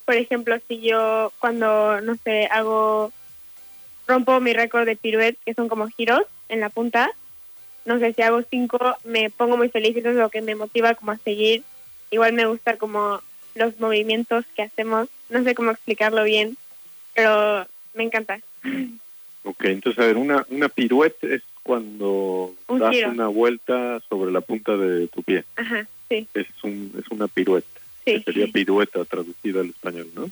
[0.05, 3.11] Por ejemplo, si yo cuando, no sé, hago,
[4.07, 7.11] rompo mi récord de piruet, que son como giros en la punta,
[7.85, 10.55] no sé, si hago cinco, me pongo muy feliz y eso es lo que me
[10.55, 11.63] motiva como a seguir.
[12.11, 13.21] Igual me gusta como
[13.55, 16.57] los movimientos que hacemos, no sé cómo explicarlo bien,
[17.15, 18.39] pero me encanta.
[19.43, 23.09] Ok, entonces, a ver, una, una piruete es cuando Un das giro.
[23.09, 25.43] una vuelta sobre la punta de tu pie.
[25.55, 27.67] Ajá, sí, Es, un, es una pirueta.
[28.05, 28.13] sí.
[28.21, 30.29] que sería pirueta traducida al español, ¿no?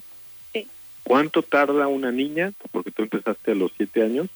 [0.52, 0.66] Sí.
[1.02, 4.28] ¿Cuánto tarda una niña, porque tú empezaste a los siete años,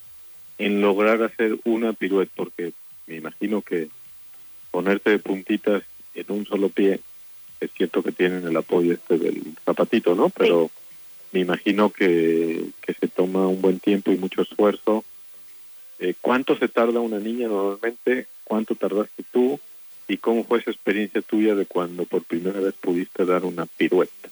[0.57, 2.31] en lograr hacer una pirueta?
[2.35, 2.73] Porque
[3.07, 3.89] me imagino que
[4.71, 6.99] ponerte de puntitas en un solo pie,
[7.59, 10.29] es cierto que tienen el apoyo este del zapatito, ¿no?
[10.29, 10.69] Pero
[11.31, 15.03] me imagino que, que se toma un buen tiempo y mucho esfuerzo.
[15.99, 18.27] Eh, ¿Cuánto se tarda una niña normalmente?
[18.43, 19.59] ¿Cuánto tardaste tú?
[20.07, 24.29] ¿Y cómo fue esa experiencia tuya de cuando por primera vez pudiste dar una pirueta?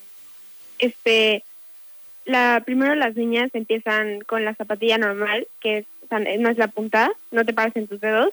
[0.78, 1.42] este
[2.24, 6.58] la primero las niñas empiezan con la zapatilla normal que es, o sea, no es
[6.58, 8.30] la punta no te paras en tus dedos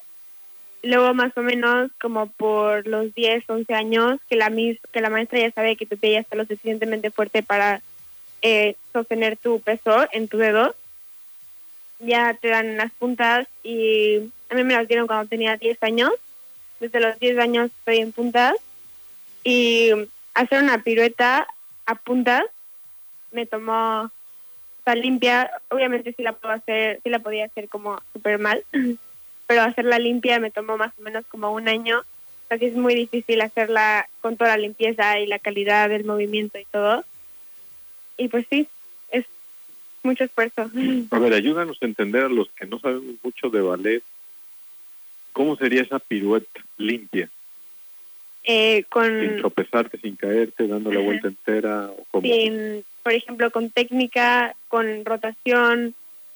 [0.84, 5.10] luego más o menos como por los 10 11 años que la mis que la
[5.10, 7.82] maestra ya sabe que tu pie ya está lo suficientemente fuerte para
[8.42, 10.76] eh, sostener tu peso en tu dedo
[12.02, 14.18] ya te dan las puntas y
[14.50, 16.12] a mí me las dieron cuando tenía 10 años.
[16.80, 18.56] Desde los 10 años estoy en puntas
[19.44, 19.92] y
[20.34, 21.48] hacer una pirueta
[21.86, 22.44] a puntas
[23.32, 25.52] me tomó o sea, limpia.
[25.70, 28.64] Obviamente sí la puedo hacer sí la podía hacer como súper mal
[29.52, 32.04] pero hacerla limpia me tomó más o menos como un año
[32.50, 36.64] así es muy difícil hacerla con toda la limpieza y la calidad del movimiento y
[36.72, 37.04] todo
[38.16, 38.66] y pues sí
[39.10, 39.26] es
[40.04, 40.72] mucho esfuerzo
[41.12, 44.04] A ver, ayúdanos a entender a los que no sabemos mucho de ballet,
[45.34, 47.30] ¿cómo sería esa pirueta limpia?
[48.46, 51.92] eh, Sin con tropezarte, sin caerte, dando la vuelta entera.
[52.14, 55.94] O sin, por ejemplo, con técnica, con rotación,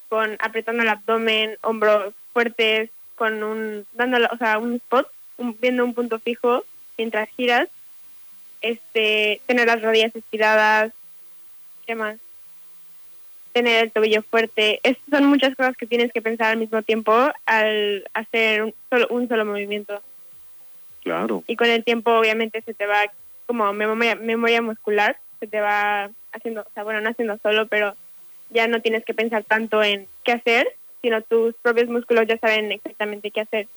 [0.10, 5.84] con apretando el abdomen, hombros fuertes, con un, dando, o sea, un spot, un- viendo
[5.84, 6.63] un punto fijo
[6.97, 7.67] mientras giras,
[8.62, 10.91] este, tener las rodillas estiradas,
[11.86, 12.17] ¿qué más?
[13.54, 14.80] Tener el tobillo fuerte.
[14.84, 17.13] Es, son muchas cosas que tienes que pensar al mismo tiempo
[17.45, 20.01] al hacer un solo, un solo movimiento
[21.04, 21.43] Claro.
[21.47, 23.04] y con el tiempo obviamente se te va
[23.45, 27.95] como memoria, memoria muscular, se te va haciendo, o sea, bueno, no haciendo solo, pero
[28.49, 32.71] ya no tienes que pensar tanto en qué hacer, sino tus propios músculos ya saben
[32.71, 33.67] exactamente qué hacer.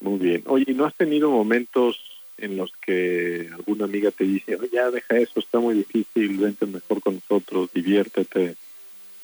[0.00, 0.42] Muy bien.
[0.48, 1.98] Oye, ¿y no has tenido momentos
[2.36, 6.66] en los que alguna amiga te dice, "Oye, ya deja eso, está muy difícil, vente
[6.66, 8.56] mejor con nosotros, diviértete,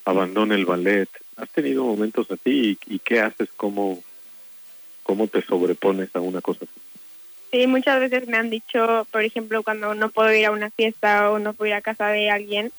[0.06, 1.10] abandona el ballet?
[1.36, 3.50] ¿Has tenido momentos así y, y qué haces?
[3.58, 4.02] ¿Cómo,
[5.02, 6.80] ¿Cómo te sobrepones a una cosa así?
[7.50, 11.30] Sí, muchas veces me han dicho, por ejemplo, cuando no puedo ir a una fiesta
[11.30, 12.72] o no puedo ir a casa de alguien,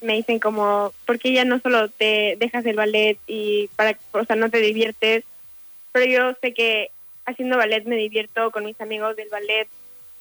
[0.00, 4.24] me dicen como, ¿por qué ya no solo te dejas el ballet y para, o
[4.24, 5.24] sea, no te diviertes?
[5.92, 6.90] Pero yo sé que
[7.26, 9.68] haciendo ballet me divierto con mis amigos del ballet,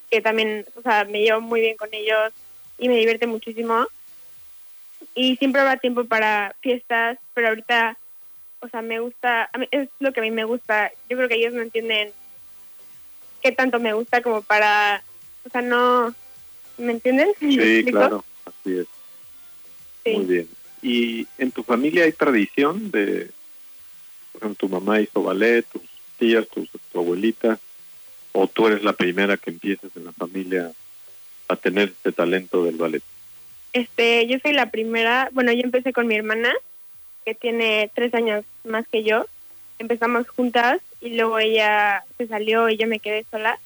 [0.10, 2.34] que también, o sea, me llevo muy bien con ellos
[2.78, 3.88] y me divierte muchísimo.
[5.16, 7.98] Y siempre habrá tiempo para fiestas, pero ahorita
[8.62, 10.92] o sea, me gusta, a mí- es lo que a mí me gusta.
[11.10, 12.12] Yo creo que ellos no entienden
[13.42, 15.02] qué tanto me gusta como para,
[15.46, 16.14] o sea, no,
[16.78, 17.32] ¿me entienden?
[17.40, 18.88] ¿Me Sí, claro, así es.
[20.12, 20.18] Sí.
[20.18, 20.48] Muy bien.
[20.82, 23.30] ¿Y en tu familia hay tradición de,
[24.32, 25.82] por ejemplo, tu mamá hizo ballet, tus
[26.18, 27.60] tías, tu, tu abuelita,
[28.32, 30.72] o tú eres la primera que empiezas en la familia
[31.48, 33.04] a tener este talento del ballet?
[33.74, 36.54] Este, yo soy la primera, bueno, yo empecé con mi hermana,
[37.26, 39.26] que tiene tres años más que yo.
[39.78, 43.60] Empezamos juntas y luego ella se salió y yo me quedé sola.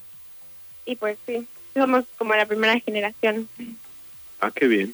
[0.86, 3.48] Y pues sí, somos como la primera generación.
[4.40, 4.94] Ah, qué bien,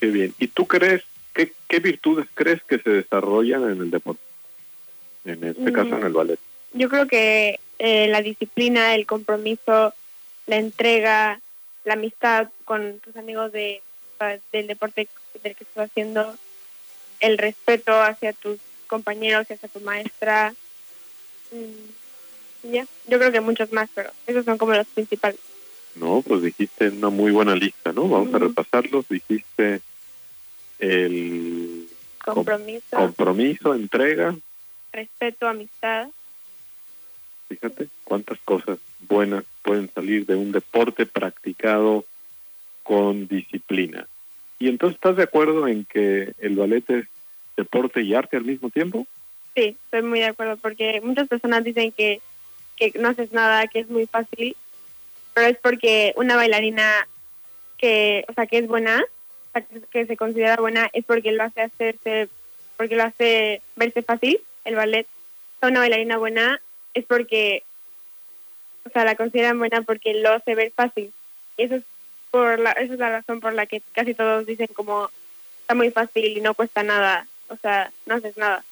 [0.00, 0.34] qué bien.
[0.38, 1.02] ¿Y tú crees,
[1.34, 4.22] qué, qué virtudes crees que se desarrollan en el deporte?
[5.24, 5.72] En este Mm.
[5.72, 6.38] caso, en el ballet.
[6.72, 9.94] Yo creo que eh, la disciplina, el compromiso,
[10.46, 11.40] la entrega,
[11.84, 13.82] la amistad con tus amigos de,
[14.18, 15.08] pa- del deporte
[15.42, 16.36] del que estás haciendo,
[17.20, 20.54] el respeto hacia tus compañeros y hacia tu maestra.
[21.52, 25.38] mm, ya, yo creo que muchos más, pero esos son como los principales.
[25.96, 28.06] No, pues dijiste una muy buena lista, ¿no?
[28.08, 29.08] Vamos a repasarlos.
[29.08, 29.80] Dijiste
[30.80, 31.86] el
[32.24, 34.34] com- Compromiso, compromiso, entrega,
[34.92, 36.08] respeto, amistad.
[37.48, 42.04] fíjate cuántas cosas buenas pueden salir de un deporte practicado
[42.82, 44.06] con disciplina.
[44.58, 47.06] ¿Y entonces estás de acuerdo en que el ballet es
[47.56, 49.06] deporte y arte al mismo tiempo?
[49.54, 52.20] Sí, estoy muy de acuerdo porque muchas personas dicen que,
[52.76, 54.54] que no haces nada, que es muy fácil,
[55.34, 57.06] pero es porque una bailarina
[57.78, 59.02] que, o sea, que es buena,
[59.90, 62.28] que, se considera buena, es porque lo hace hacerse,
[62.76, 65.06] porque lo hace verse fácil, el ballet.
[65.62, 66.60] Una bailarina buena
[66.94, 67.62] es porque,
[68.86, 71.12] o sea, la consideran buena porque lo hace ver fácil.
[71.56, 71.82] Y eso es
[72.30, 75.10] por la, esa es la razón por la que casi todos dicen como
[75.62, 78.64] está muy fácil y no cuesta nada, o sea, no haces nada.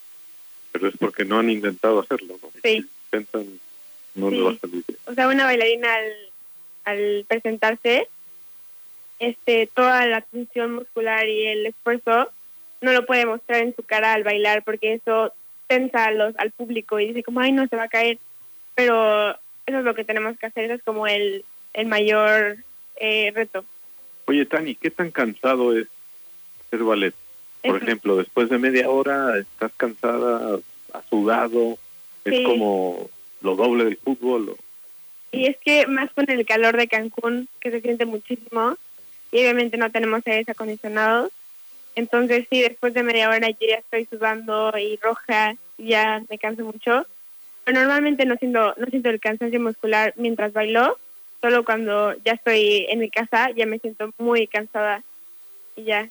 [0.73, 2.51] Pero es porque no han intentado hacerlo, ¿no?
[2.63, 2.87] Sí.
[3.13, 3.61] Intentan,
[4.15, 4.37] no Sí.
[4.37, 4.99] les va a salir bien.
[5.07, 6.13] o sea, una bailarina al,
[6.85, 8.09] al presentarse,
[9.19, 12.31] este, toda la tensión muscular y el esfuerzo
[12.81, 15.33] no lo puede mostrar en su cara al bailar porque eso
[15.67, 18.19] tensa a los, al público y dice como, ay, no, se va a caer.
[18.75, 19.31] Pero
[19.67, 22.59] eso es lo que tenemos que hacer, eso es como el, el mayor
[22.97, 23.65] eh, reto.
[24.27, 25.89] Oye, Tani, ¿qué tan cansado es
[26.67, 27.15] hacer ballet?
[27.63, 30.59] Por ejemplo, después de media hora estás cansada,
[30.93, 31.77] has sudado,
[32.25, 33.11] es como
[33.43, 34.51] lo doble del fútbol.
[34.51, 34.57] o-
[35.33, 38.77] Y es que más con el calor de Cancún, que se siente muchísimo,
[39.33, 41.31] y obviamente no tenemos aires acondicionados.
[41.95, 46.39] Entonces sí, después de media hora yo ya estoy sudando y roja, y ya me
[46.39, 47.07] canso mucho.
[47.65, 50.99] Pero normalmente no siento, no siento el cansancio muscular mientras bailo,
[51.41, 55.03] solo cuando ya estoy en mi casa ya me siento muy cansada
[55.77, 56.09] y ya.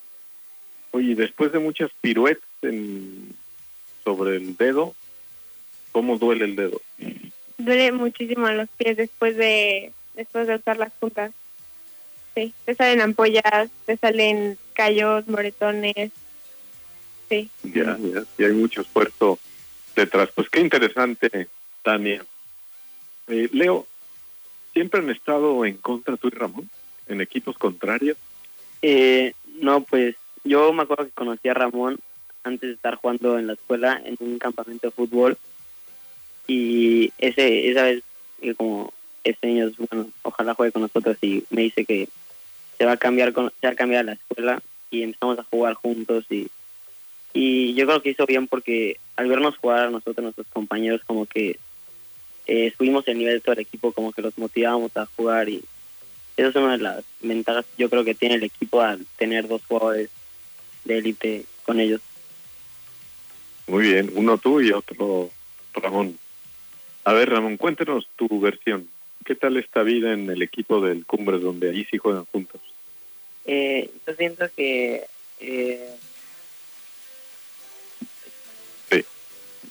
[0.91, 3.33] Oye, después de muchas piruetas en-
[4.03, 4.95] sobre el dedo,
[5.91, 6.81] ¿cómo duele el dedo?
[7.57, 11.31] Duele muchísimo en los pies después de después de usar las puntas.
[12.37, 16.11] Sí, te salen ampollas, te salen callos, moretones.
[17.27, 17.49] Sí.
[17.63, 19.39] Ya, ya, sí hay mucho esfuerzo
[19.95, 20.29] detrás.
[20.35, 21.47] Pues qué interesante,
[21.81, 22.23] Tania.
[23.27, 23.87] Eh, Leo,
[24.71, 26.69] ¿siempre han estado en contra tú y Ramón?
[27.07, 28.17] ¿En equipos contrarios?
[28.83, 31.97] Eh, no, pues yo me acuerdo que conocí a Ramón
[32.43, 35.39] antes de estar jugando en la escuela en un campamento de fútbol
[36.45, 38.03] y ese esa vez
[38.39, 42.07] que como este año bueno ojalá juegue con nosotros y me dice que
[42.77, 44.61] se va a cambiar con se va a cambiar la escuela
[44.91, 46.47] y empezamos a jugar juntos y
[47.33, 51.59] y yo creo que hizo bien porque al vernos jugar nosotros nuestros compañeros como que
[52.47, 55.61] eh, subimos el nivel de todo el equipo como que los motivábamos a jugar y
[56.37, 59.61] esa es una de las ventajas yo creo que tiene el equipo al tener dos
[59.67, 60.09] jugadores
[60.85, 62.01] de élite con ellos.
[63.67, 65.29] Muy bien, uno tú y otro
[65.73, 66.17] Ramón.
[67.03, 68.87] A ver, Ramón, cuéntanos tu versión.
[69.27, 72.61] ¿Qué tal esta vida en el equipo del Cumbres, donde ahí sí juegan juntos?
[73.43, 75.05] Eh, yo siento que
[75.41, 75.95] eh,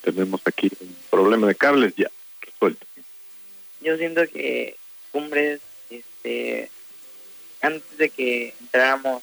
[0.03, 2.11] Tenemos aquí un problema de cables ya
[2.43, 2.87] resuelto.
[3.81, 4.77] yo siento que
[5.11, 6.71] Cumbres, este,
[7.63, 9.23] antes de que entráramos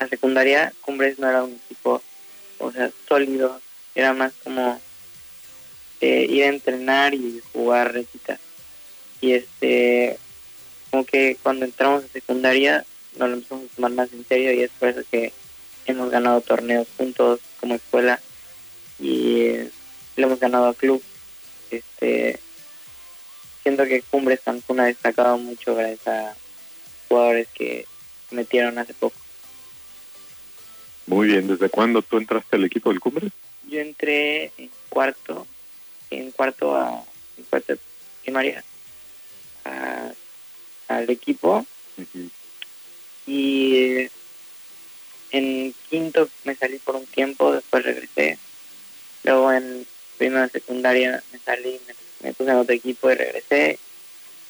[0.00, 2.02] a secundaria, Cumbres no era un equipo,
[2.58, 3.58] o sea, sólido,
[3.94, 4.78] era más como
[6.02, 8.38] eh, ir a entrenar y jugar recitas.
[9.20, 10.18] Y este,
[10.90, 12.84] como que cuando entramos a secundaria
[13.18, 15.32] nos lo empezamos a tomar más en serio y es por eso que
[15.86, 18.20] hemos ganado torneos juntos como escuela
[18.98, 19.70] y eh,
[20.16, 21.02] le hemos ganado a club.
[21.70, 22.38] Este,
[23.62, 26.36] siento que Cumbres Cancún ha destacado mucho gracias a
[27.08, 27.86] jugadores que
[28.30, 29.16] metieron hace poco.
[31.06, 33.32] Muy bien, ¿desde cuándo tú entraste al equipo del Cumbres?
[33.70, 35.46] yo entré en cuarto,
[36.10, 37.04] en cuarto a
[37.38, 37.78] en cuarto de
[38.22, 38.64] primaria
[39.64, 40.12] a-
[40.88, 41.66] al equipo
[43.26, 44.08] y
[45.30, 48.38] en quinto me salí por un tiempo, después regresé.
[49.24, 49.86] Luego en
[50.18, 51.94] primera secundaria me salí, me,
[52.28, 53.78] me puse en otro equipo y regresé.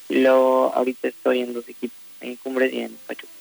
[0.09, 3.33] Y luego ahorita estoy en dos equipos, en Cumbres y en Pachuca.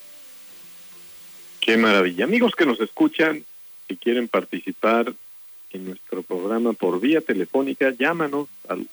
[1.62, 2.26] Qué maravilla.
[2.26, 3.46] Amigos que nos escuchan,
[3.88, 5.14] si quieren participar
[5.72, 8.88] en nuestro programa por vía telefónica, llámanos al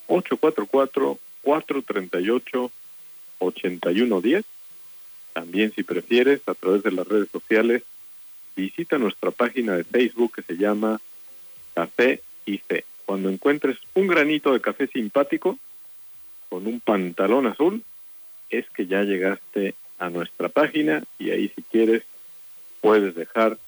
[1.47, 4.45] 844-438-8110.
[5.33, 7.83] También, si prefieres, a través de las redes sociales,
[8.57, 11.01] visita nuestra página de Facebook que se llama
[11.75, 12.85] Café y Fe.
[13.05, 15.57] Cuando encuentres un granito de café simpático
[16.49, 17.85] con un pantalón azul,
[18.51, 22.03] es que ya llegaste a nuestra página y ahí si quieres
[22.81, 23.59] puedes dejar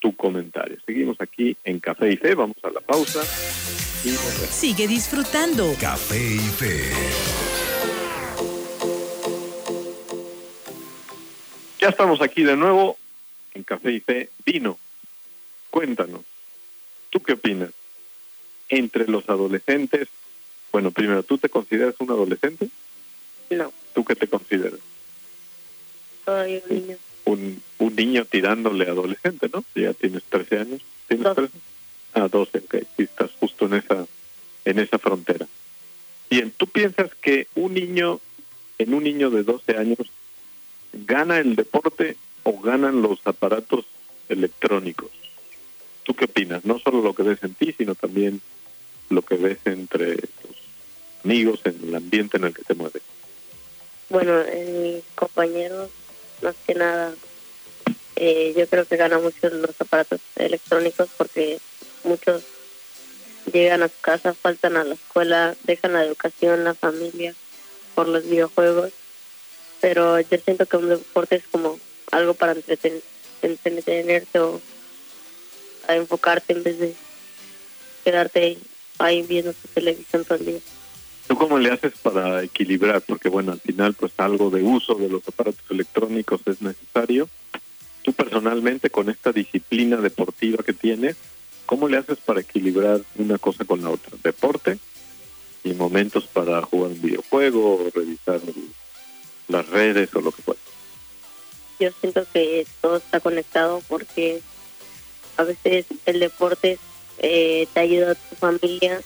[0.00, 0.78] tu comentario.
[0.84, 3.22] Seguimos aquí en Café y Fe, vamos a la pausa
[4.04, 4.10] y.
[4.10, 5.74] Sigue disfrutando.
[5.80, 6.90] Café y Fe.
[11.80, 12.98] Ya estamos aquí de nuevo
[13.54, 14.30] en Café y Fe.
[14.44, 14.78] Vino,
[15.70, 16.22] cuéntanos,
[17.10, 17.70] ¿tú qué opinas?
[18.68, 20.08] Entre los adolescentes,
[20.72, 22.68] bueno, primero, ¿tú te consideras un adolescente?
[23.50, 24.78] No, ¿Tú qué te consideras?
[26.24, 26.96] soy un niño.
[27.24, 29.64] Un, un niño tirándole adolescente, ¿no?
[29.74, 30.82] Ya tienes 13 años.
[31.08, 31.40] ¿Tienes Doce.
[31.42, 31.58] 13?
[32.14, 32.74] Ah, 12, ok.
[32.96, 34.06] Sí, estás justo en esa,
[34.64, 35.46] en esa frontera.
[36.28, 38.20] Bien, ¿tú piensas que un niño,
[38.78, 39.98] en un niño de 12 años,
[40.92, 43.84] gana el deporte o ganan los aparatos
[44.28, 45.10] electrónicos?
[46.04, 46.64] ¿Tú qué opinas?
[46.64, 48.40] No solo lo que ves en ti, sino también
[49.10, 50.56] lo que ves entre tus
[51.24, 53.02] amigos, en el ambiente en el que te mueves.
[54.08, 55.90] Bueno, en mis compañeros,
[56.42, 57.14] más que nada,
[58.16, 61.58] eh, yo creo que gana mucho los aparatos electrónicos porque
[62.04, 62.42] muchos
[63.52, 67.34] llegan a su casa, faltan a la escuela, dejan la educación, la familia
[67.94, 68.92] por los videojuegos.
[69.80, 71.78] Pero yo siento que un deporte es como
[72.10, 73.02] algo para entreten-
[73.42, 74.60] entretenerte o
[75.88, 76.94] enfocarte en vez de
[78.04, 78.58] quedarte
[78.98, 80.60] ahí viendo tu televisión todo el día.
[81.30, 83.02] ¿Tú cómo le haces para equilibrar?
[83.02, 87.28] Porque bueno, al final pues algo de uso de los aparatos electrónicos es necesario.
[88.02, 91.14] Tú personalmente con esta disciplina deportiva que tienes,
[91.66, 94.18] ¿cómo le haces para equilibrar una cosa con la otra?
[94.24, 94.78] Deporte
[95.62, 98.40] y momentos para jugar un videojuego o revisar
[99.46, 100.60] las redes o lo que fuera.
[101.78, 104.42] yo siento que todo está conectado porque
[105.36, 106.80] a veces el deporte
[107.18, 109.00] eh, te ayuda a tu familia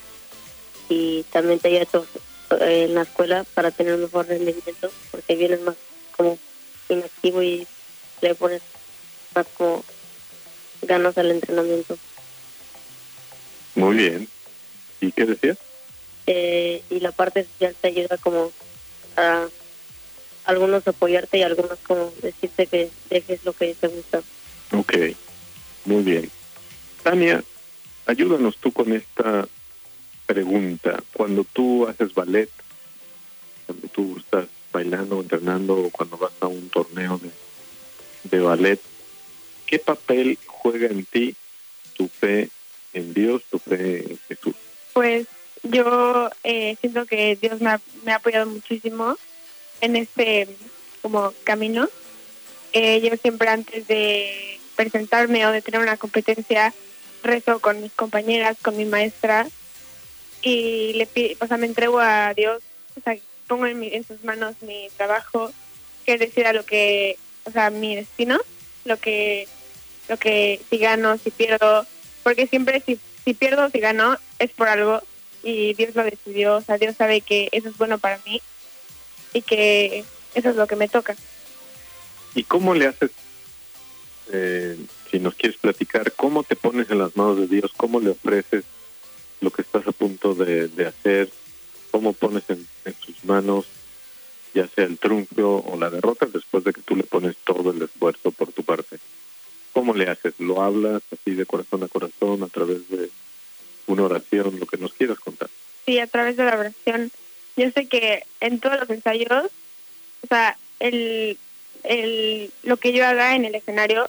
[0.89, 2.07] y también tu-
[2.61, 5.75] eh, en la escuela para tener un mejor rendimiento porque vienes más
[6.17, 6.39] como
[6.89, 7.67] inactivo y
[8.21, 8.63] le pones
[9.35, 9.83] más como
[10.83, 11.97] ganas al entrenamiento
[13.75, 14.29] Muy bien.
[15.01, 15.59] ¿Y qué decías?
[16.27, 18.53] Eh, y la parte social te ayuda como
[19.17, 19.47] a
[20.47, 24.23] algunos apoyarte y algunos como decirte que dejes lo que te gusta
[24.73, 24.93] Ok,
[25.85, 26.31] muy bien.
[27.03, 27.43] Tania,
[28.07, 29.47] ayúdanos tú con esta
[30.27, 31.03] pregunta.
[31.13, 32.51] Cuando tú haces ballet,
[33.67, 37.31] cuando tú estás bailando, entrenando o cuando vas a un torneo de,
[38.25, 38.81] de ballet,
[39.67, 41.35] ¿qué papel juega en ti
[41.97, 42.49] tu fe
[42.93, 44.55] en Dios, tu fe en Jesús?
[44.93, 45.27] Pues
[45.63, 49.17] yo eh, siento que Dios me ha, me ha apoyado muchísimo
[49.81, 50.49] en este
[51.03, 51.89] como camino.
[52.73, 56.75] Eh, yo siempre antes de presentarme o de tener una competencia
[57.23, 59.47] rezo con mis compañeras, con mi maestra
[60.45, 61.09] y le
[61.41, 62.63] o sea, me entrego a Dios,
[62.99, 63.17] o sea,
[63.49, 65.53] pongo en, mi- en sus manos mi trabajo,
[66.05, 68.39] que decida lo que, o sea, mi destino,
[68.85, 69.49] lo que,
[70.09, 71.87] lo que si gano, si pierdo,
[72.23, 75.03] porque siempre si, si pierdo si gano es por algo
[75.43, 78.41] y Dios lo decidió, o sea, Dios sabe que eso es bueno para mí
[79.33, 81.17] y que eso es lo que me toca.
[82.35, 83.11] ¿Y cómo le haces,
[84.33, 84.77] eh,
[85.11, 88.65] si nos quieres platicar, cómo te pones en las manos de Dios, cómo le ofreces
[89.45, 91.31] lo que estás a punto de, hacer,
[91.91, 93.67] cómo pones en, en sus manos
[94.55, 97.83] ya sea el triunfo o la derrota después de que tú le pones todo el
[97.83, 98.99] esfuerzo por tu parte?
[99.73, 100.35] ¿Cómo le haces?
[100.39, 103.11] ¿Lo hablas así de corazón a corazón a través de
[103.89, 105.51] una oración, lo que nos quieras contar?
[105.85, 107.11] Sí, a través de la oración.
[107.57, 109.51] Yo sé que en todos los ensayos,
[110.23, 111.37] o sea, el,
[111.83, 114.09] el, lo que yo haga en el escenario,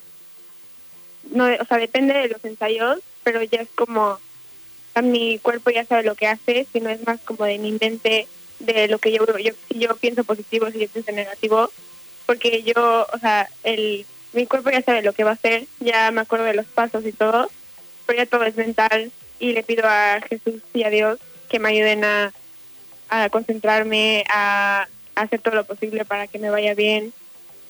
[1.31, 4.19] no, o sea, depende de los ensayos, pero ya es como,
[5.01, 8.27] mi cuerpo ya sabe lo que hace, sino es más como de mi mente,
[8.59, 11.69] de lo que yo, yo, yo pienso positivo, si yo pienso negativo,
[12.25, 16.11] porque yo, o sea, el, mi cuerpo ya sabe lo que va a hacer, ya
[16.11, 17.49] me acuerdo de los pasos y todo,
[18.05, 21.19] pero ya todo es mental y le pido a Jesús y a Dios
[21.49, 22.31] que me ayuden a,
[23.31, 27.13] concentrarme, a, a hacer todo lo posible para que me vaya bien,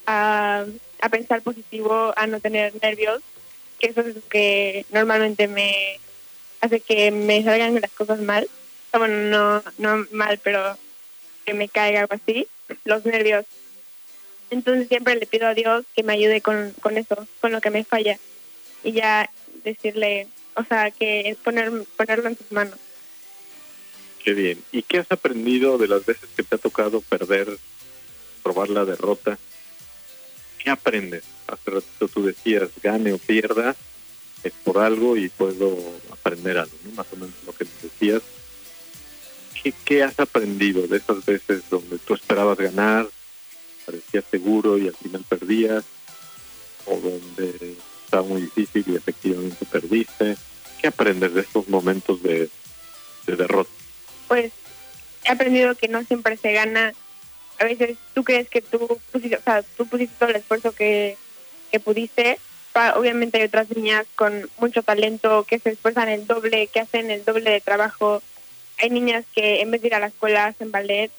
[0.08, 0.66] a,
[1.02, 3.22] a pensar positivo, a no tener nervios,
[3.80, 6.00] que eso es lo que normalmente me
[6.62, 8.48] hace que me salgan las cosas mal.
[8.92, 10.78] Ah, Bueno, no, no mal, pero
[11.46, 12.48] que me caiga algo así,
[12.86, 13.46] los nervios.
[14.50, 17.70] Entonces siempre le pido a Dios que me ayude con, con eso, con lo que
[17.70, 18.18] me falla.
[18.84, 19.30] Y ya
[19.64, 22.80] decirle, o sea, que es poner, ponerlo en sus manos.
[24.24, 24.64] Qué bien.
[24.72, 27.48] ¿Y qué has aprendido de las veces que te ha tocado perder,
[28.44, 29.38] probar la derrota?
[30.58, 31.24] ¿Qué aprendes?
[31.48, 33.76] Hace ratito tú decías, gane o pierda,
[34.46, 35.76] es por algo y puedo
[36.12, 36.76] aprender algo.
[36.96, 38.22] Más o menos lo que decías.
[39.84, 43.08] ¿Qué, has aprendido de esas veces donde tú esperabas ganar,
[43.84, 45.84] parecía seguro y al final perdías?
[46.86, 50.38] ¿O donde estaba muy difícil y efectivamente perdiste?
[50.80, 52.50] ¿Qué aprendes de estos momentos de,
[53.26, 53.72] de derrota?
[54.28, 54.52] Pues
[55.24, 56.94] he aprendido que no siempre se gana.
[57.60, 61.18] A veces tú crees que tú pusiste, o sea, tú pusiste todo el esfuerzo que,
[61.72, 62.38] que pudiste.
[62.96, 67.24] Obviamente hay otras niñas con mucho talento que se esfuerzan el doble, que hacen el
[67.24, 68.22] doble de trabajo.
[68.80, 71.10] Hay niñas que en vez de ir a la escuela hacen ballet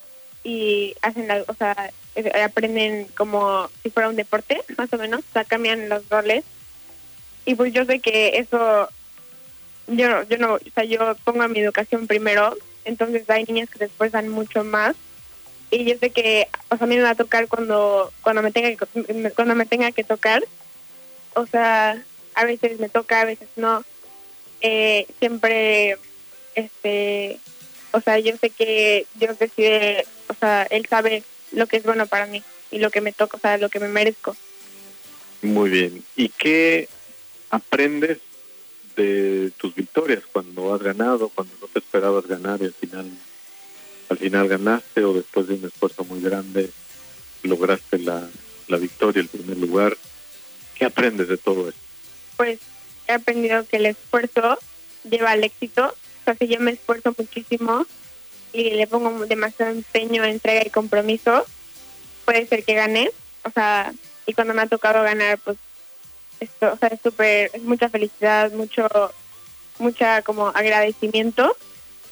[0.45, 5.33] y hacen, o sea, eh, aprenden como si fuera un deporte, más o menos, o
[5.33, 6.45] sea, cambian los roles.
[7.47, 8.89] Y pues yo sé que eso,
[9.87, 12.55] yo no, yo no, o sea, yo pongo a mi educación primero,
[12.85, 14.95] entonces hay niñas que se esfuerzan mucho más
[15.71, 18.71] y yo sé que o a mí me va a tocar cuando cuando me tenga
[19.35, 20.43] cuando me tenga que tocar
[21.37, 22.03] o sea
[22.35, 23.85] a veces me toca a veces no
[24.63, 25.99] eh, siempre
[26.55, 27.39] este
[27.93, 31.23] o sea yo sé que Dios decide o sea él sabe
[31.53, 33.81] lo que es bueno para mí y lo que me toca o sea lo que
[33.81, 34.35] me merezco
[35.43, 36.03] Muy bien.
[36.17, 36.89] ¿Y qué
[37.51, 38.19] aprendes
[38.97, 43.07] de tus victorias cuando has ganado, cuando no te esperabas ganar y al final,
[44.09, 46.71] al final ganaste o después de un esfuerzo muy grande
[47.43, 48.27] lograste la,
[48.69, 49.97] la victoria, el primer lugar?
[50.79, 51.87] ¿Qué aprendes de todo esto?
[52.37, 52.59] pues
[53.09, 54.59] he aprendido que el esfuerzo
[55.09, 55.87] lleva al éxito.
[55.87, 57.87] O sea, si yo me esfuerzo muchísimo
[58.53, 61.45] y le pongo demasiado empeño, entrega y compromiso,
[62.25, 63.11] puede ser que gane.
[63.45, 63.93] O sea,
[64.27, 65.57] y cuando me ha tocado ganar, pues
[66.41, 68.89] esto, o sea, es súper, es mucha felicidad, mucho,
[69.79, 71.57] mucha como agradecimiento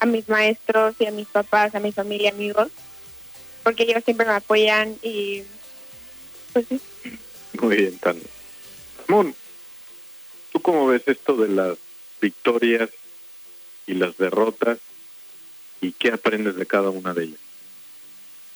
[0.00, 2.68] a mis maestros y a mis papás, a mi familia, amigos,
[3.62, 5.42] porque ellos siempre me apoyan y
[6.52, 6.80] pues sí.
[7.60, 8.33] Muy bien, Tania.
[9.06, 9.34] Ramón,
[10.52, 11.78] ¿tú cómo ves esto de las
[12.20, 12.90] victorias
[13.86, 14.78] y las derrotas
[15.80, 17.40] y qué aprendes de cada una de ellas?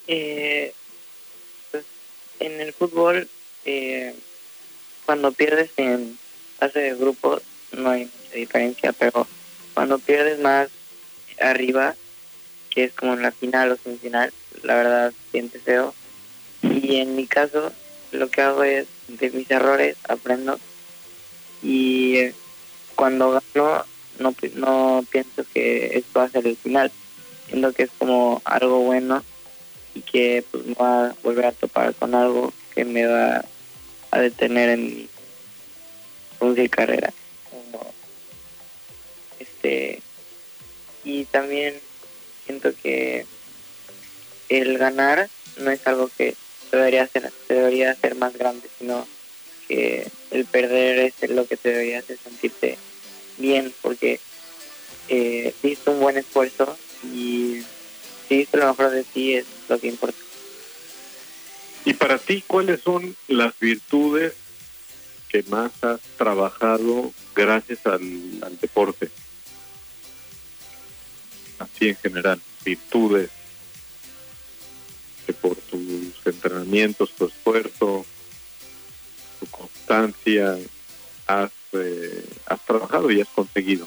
[0.06, 0.72] Eh,
[1.70, 1.84] pues,
[2.40, 3.28] en el fútbol,
[3.64, 4.14] eh,
[5.04, 6.18] cuando pierdes en
[6.58, 7.42] fase de grupos,
[7.72, 9.26] no hay mucha diferencia, pero
[9.74, 10.70] cuando pierdes más
[11.40, 11.94] arriba,
[12.70, 14.32] que es como en la final o semifinal,
[14.62, 15.94] la verdad siente feo.
[16.62, 17.72] Y en mi caso,
[18.12, 20.58] lo que hago es de mis errores aprendo
[21.62, 22.30] y
[22.94, 23.84] cuando gano
[24.18, 26.90] no, no pienso que esto va a ser el final,
[27.46, 29.22] siento que es como algo bueno
[29.94, 33.44] y que pues me va a volver a topar con algo que me va
[34.10, 35.08] a detener en
[36.40, 37.12] mi carrera.
[37.50, 37.92] Como,
[39.38, 40.02] este
[41.04, 41.74] y también
[42.44, 43.26] siento que
[44.48, 45.28] el ganar
[45.58, 46.34] no es algo que
[46.76, 49.06] debería ser debería ser más grande sino
[49.66, 52.78] que el perder es lo que te debería hacer sentirte
[53.38, 54.20] bien porque
[55.08, 57.62] eh, hiciste un buen esfuerzo y
[58.28, 60.18] si diste lo mejor de ti es lo que importa
[61.84, 64.34] Y para ti, ¿cuáles son las virtudes
[65.28, 68.02] que más has trabajado gracias al,
[68.42, 69.08] al deporte?
[71.58, 73.30] Así en general, virtudes
[75.26, 75.67] que por tus
[76.28, 78.04] entrenamientos, tu esfuerzo,
[79.40, 80.58] tu constancia,
[81.26, 83.86] has, eh, has trabajado y has conseguido.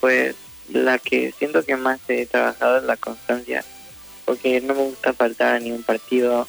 [0.00, 0.34] pues
[0.72, 3.64] la que siento que más he trabajado es la constancia
[4.24, 6.46] porque no me gusta faltar a ningún partido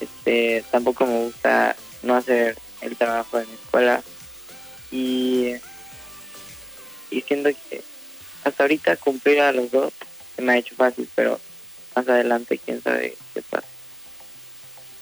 [0.00, 4.02] este tampoco me gusta no hacer el trabajo de mi escuela
[4.92, 5.54] y
[7.10, 7.82] y siento que
[8.44, 9.92] hasta ahorita cumplir a los dos
[10.36, 11.40] se me ha hecho fácil pero
[11.96, 13.66] más adelante quién sabe qué pasa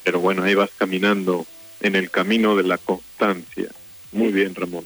[0.06, 1.46] Pero bueno, ahí vas caminando
[1.80, 3.66] en el camino de la constancia.
[4.12, 4.84] Muy bien, Ramón.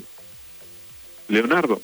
[1.28, 1.82] Leonardo,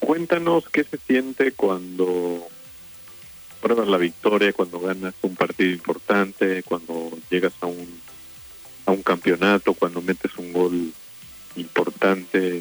[0.00, 2.46] cuéntanos qué se siente cuando
[3.62, 8.00] pruebas la victoria, cuando ganas un partido importante, cuando llegas a un,
[8.84, 10.92] a un campeonato, cuando metes un gol
[11.56, 12.60] importante.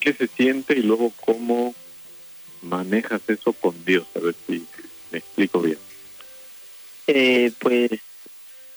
[0.00, 1.74] qué se siente y luego cómo
[2.62, 4.66] manejas eso con Dios, a ver si
[5.10, 5.91] me explico bien.
[7.58, 7.90] Pues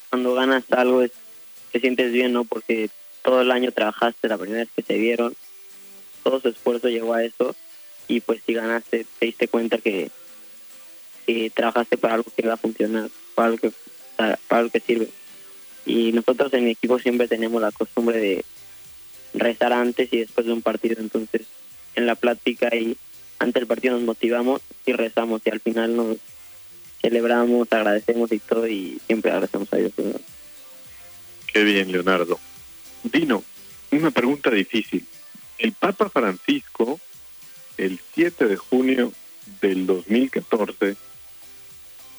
[0.09, 1.11] cuando ganas algo es,
[1.71, 2.43] te sientes bien, ¿no?
[2.43, 2.89] Porque
[3.23, 5.35] todo el año trabajaste, la primera vez que te vieron,
[6.23, 7.55] todo su esfuerzo llegó a eso
[8.07, 10.11] y pues si ganaste te diste cuenta que,
[11.25, 13.71] que trabajaste para algo que va a funcionar, para algo que,
[14.15, 15.09] para, para algo que sirve.
[15.85, 18.45] Y nosotros en mi equipo siempre tenemos la costumbre de
[19.33, 21.43] rezar antes y después de un partido, entonces
[21.95, 22.97] en la plática y
[23.39, 26.17] antes del partido nos motivamos y rezamos y al final nos
[27.05, 29.93] celebramos, agradecemos y todo y siempre agradecemos a Dios.
[31.53, 32.39] Qué bien, Leonardo.
[33.03, 33.43] Dino,
[33.91, 35.05] una pregunta difícil.
[35.59, 36.99] El Papa Francisco,
[37.77, 39.13] el 7 de junio
[39.61, 40.95] del 2014,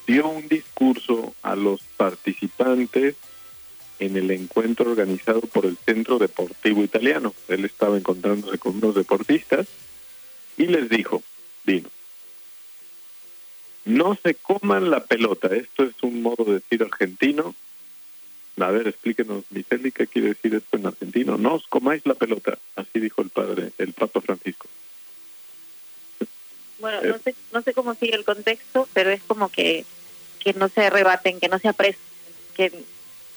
[0.06, 3.16] dio un discurso a los participantes
[3.98, 7.34] en el encuentro organizado por el Centro Deportivo Italiano.
[7.48, 9.66] Él estaba encontrándose con unos deportistas
[10.56, 11.24] y les dijo,
[11.64, 11.88] Dino,
[13.86, 15.48] no se coman la pelota.
[15.48, 17.54] Esto es un modo de decir argentino.
[18.58, 21.36] A ver, explíquenos, Miseli, ¿qué quiere decir esto en argentino?
[21.36, 22.58] No os comáis la pelota.
[22.74, 24.66] Así dijo el padre, el Papa Francisco.
[26.78, 29.84] Bueno, no sé, no sé cómo sigue el contexto, pero es como que,
[30.40, 32.04] que no se arrebaten, que no se apresten,
[32.54, 32.72] que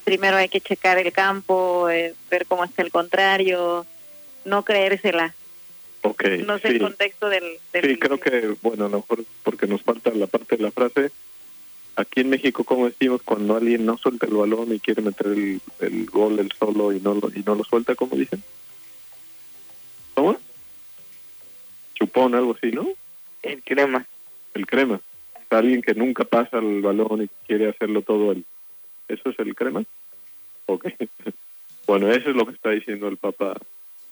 [0.03, 3.85] primero hay que checar el campo, eh, ver cómo está el contrario,
[4.45, 5.35] no creérsela.
[6.01, 6.23] Ok.
[6.45, 6.73] No sé sí.
[6.75, 7.43] el contexto del...
[7.73, 10.71] del Sí, creo que, bueno, a lo mejor porque nos falta la parte de la
[10.71, 11.11] frase.
[11.95, 15.61] Aquí en México, como decimos, cuando alguien no suelta el balón y quiere meter el,
[15.79, 18.41] el gol él solo y no lo, y no lo suelta, ¿cómo dicen?
[20.13, 20.37] ¿Cómo?
[21.95, 22.87] Chupón, algo así, ¿no?
[23.41, 24.05] El crema.
[24.53, 25.01] El crema.
[25.49, 28.45] Alguien que nunca pasa el balón y quiere hacerlo todo él.
[29.09, 29.83] ¿Eso es el crema?
[30.65, 30.87] Ok.
[31.87, 33.57] Bueno, eso es lo que está diciendo el Papa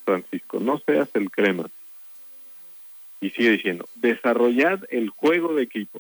[0.08, 0.60] Francisco.
[0.62, 1.70] No seas el crema.
[3.20, 6.00] Y sigue diciendo, desarrollad el juego de equipo.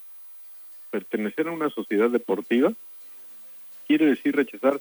[0.92, 2.72] Pertenecer a una sociedad deportiva
[3.86, 4.80] quiere decir rechazar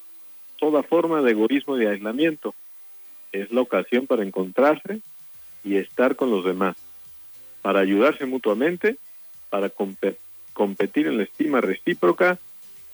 [0.58, 2.54] toda forma de egoísmo y aislamiento.
[3.32, 5.00] Es la ocasión para encontrarse
[5.64, 6.76] y estar con los demás,
[7.62, 8.96] para ayudarse mutuamente,
[9.50, 10.16] para compe-
[10.52, 12.38] competir en la estima recíproca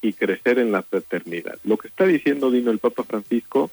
[0.01, 1.59] y crecer en la fraternidad.
[1.65, 3.71] Lo que está diciendo Dino el Papa Francisco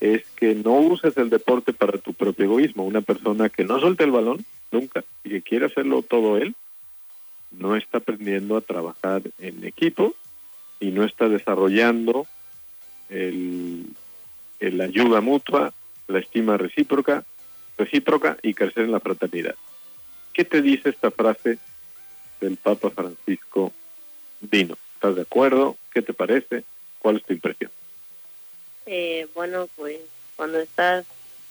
[0.00, 2.84] es que no uses el deporte para tu propio egoísmo.
[2.84, 6.54] Una persona que no suelta el balón nunca y que quiere hacerlo todo él,
[7.50, 10.14] no está aprendiendo a trabajar en equipo
[10.80, 12.26] y no está desarrollando
[13.08, 13.94] el,
[14.60, 15.72] ayuda mutua,
[16.06, 17.24] la estima recíproca,
[17.76, 19.54] recíproca y crecer en la fraternidad.
[20.32, 21.58] ¿Qué te dice esta frase
[22.40, 23.72] del Papa Francisco
[24.40, 24.76] Dino?
[24.94, 25.76] ¿Estás de acuerdo?
[25.92, 26.64] ¿Qué te parece?
[26.98, 27.70] ¿Cuál es tu impresión?
[28.90, 29.98] Eh, bueno, pues
[30.34, 31.04] cuando estás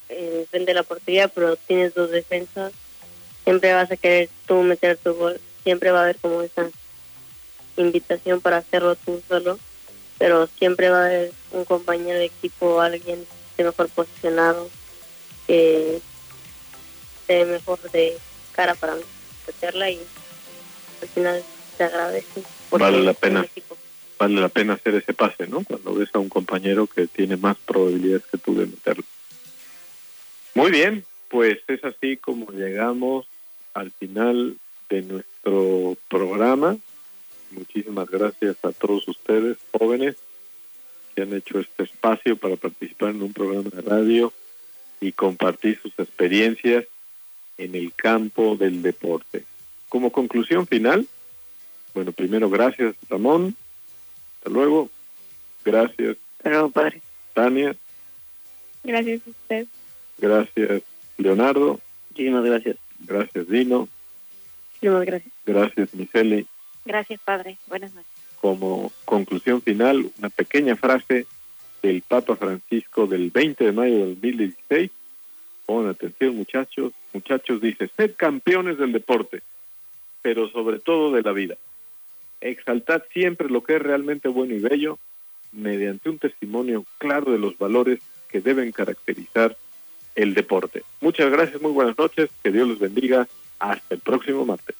[0.09, 2.73] eh, frente a la portería, pero tienes dos defensas,
[3.43, 5.39] siempre vas a querer tú meter tu gol.
[5.63, 6.67] Siempre va a haber como esa
[7.75, 9.59] invitación para hacerlo tú solo,
[10.17, 14.67] pero siempre va a haber un compañero de equipo alguien esté mejor posicionado,
[15.45, 16.01] que
[17.21, 18.17] esté mejor de
[18.53, 18.95] cara para
[19.45, 19.99] meterla y
[21.03, 21.43] al final
[21.77, 22.41] te agradece.
[22.71, 23.41] Vale la pena.
[23.41, 23.77] equipo.
[24.19, 25.63] Vale la pena hacer ese pase, ¿no?
[25.63, 29.03] Cuando ves a un compañero que tiene más probabilidades que tú de meterlo.
[30.55, 33.27] Muy bien, pues es así como llegamos
[33.73, 34.57] al final
[34.89, 36.77] de nuestro programa.
[37.51, 40.15] Muchísimas gracias a todos ustedes, jóvenes,
[41.15, 44.33] que han hecho este espacio para participar en un programa de radio
[44.99, 46.85] y compartir sus experiencias
[47.57, 49.43] en el campo del deporte.
[49.89, 51.07] Como conclusión final,
[51.93, 53.55] bueno, primero gracias Ramón,
[54.47, 54.89] hasta luego,
[55.65, 57.01] gracias Pero, padre.
[57.33, 57.75] Tania,
[58.83, 59.67] Gracias a usted.
[60.17, 60.81] gracias
[61.17, 61.79] Leonardo,
[62.11, 62.77] Muchísimas gracias.
[63.01, 63.89] gracias Dino,
[64.75, 65.33] Muchísimas gracias.
[65.45, 66.47] gracias Miseli.
[66.85, 67.57] Gracias, padre.
[67.67, 68.09] Buenas noches.
[68.39, 71.25] como conclusión final, una pequeña frase
[71.81, 74.91] del Papa Francisco del 20 de mayo del 2016.
[75.65, 76.93] Pongan atención, muchachos.
[77.11, 79.41] Muchachos, dice, sed campeones del deporte,
[80.21, 81.55] pero sobre todo de la vida.
[82.41, 84.99] Exaltad siempre lo que es realmente bueno y bello,
[85.51, 89.57] mediante un testimonio claro de los valores que deben caracterizar
[90.15, 90.83] el deporte.
[91.01, 93.27] Muchas gracias, muy buenas noches, que Dios los bendiga.
[93.59, 94.75] Hasta el próximo martes.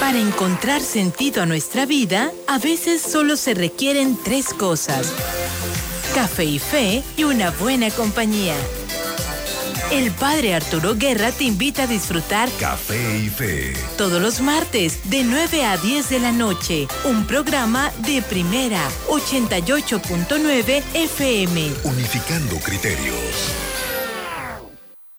[0.00, 5.12] Para encontrar sentido a nuestra vida, a veces solo se requieren tres cosas.
[6.14, 8.54] Café y fe y una buena compañía.
[9.94, 13.72] El padre Arturo Guerra te invita a disfrutar Café y Fe.
[13.96, 16.88] todos los martes de 9 a 10 de la noche.
[17.04, 21.72] Un programa de primera 88.9 FM.
[21.84, 23.54] Unificando criterios.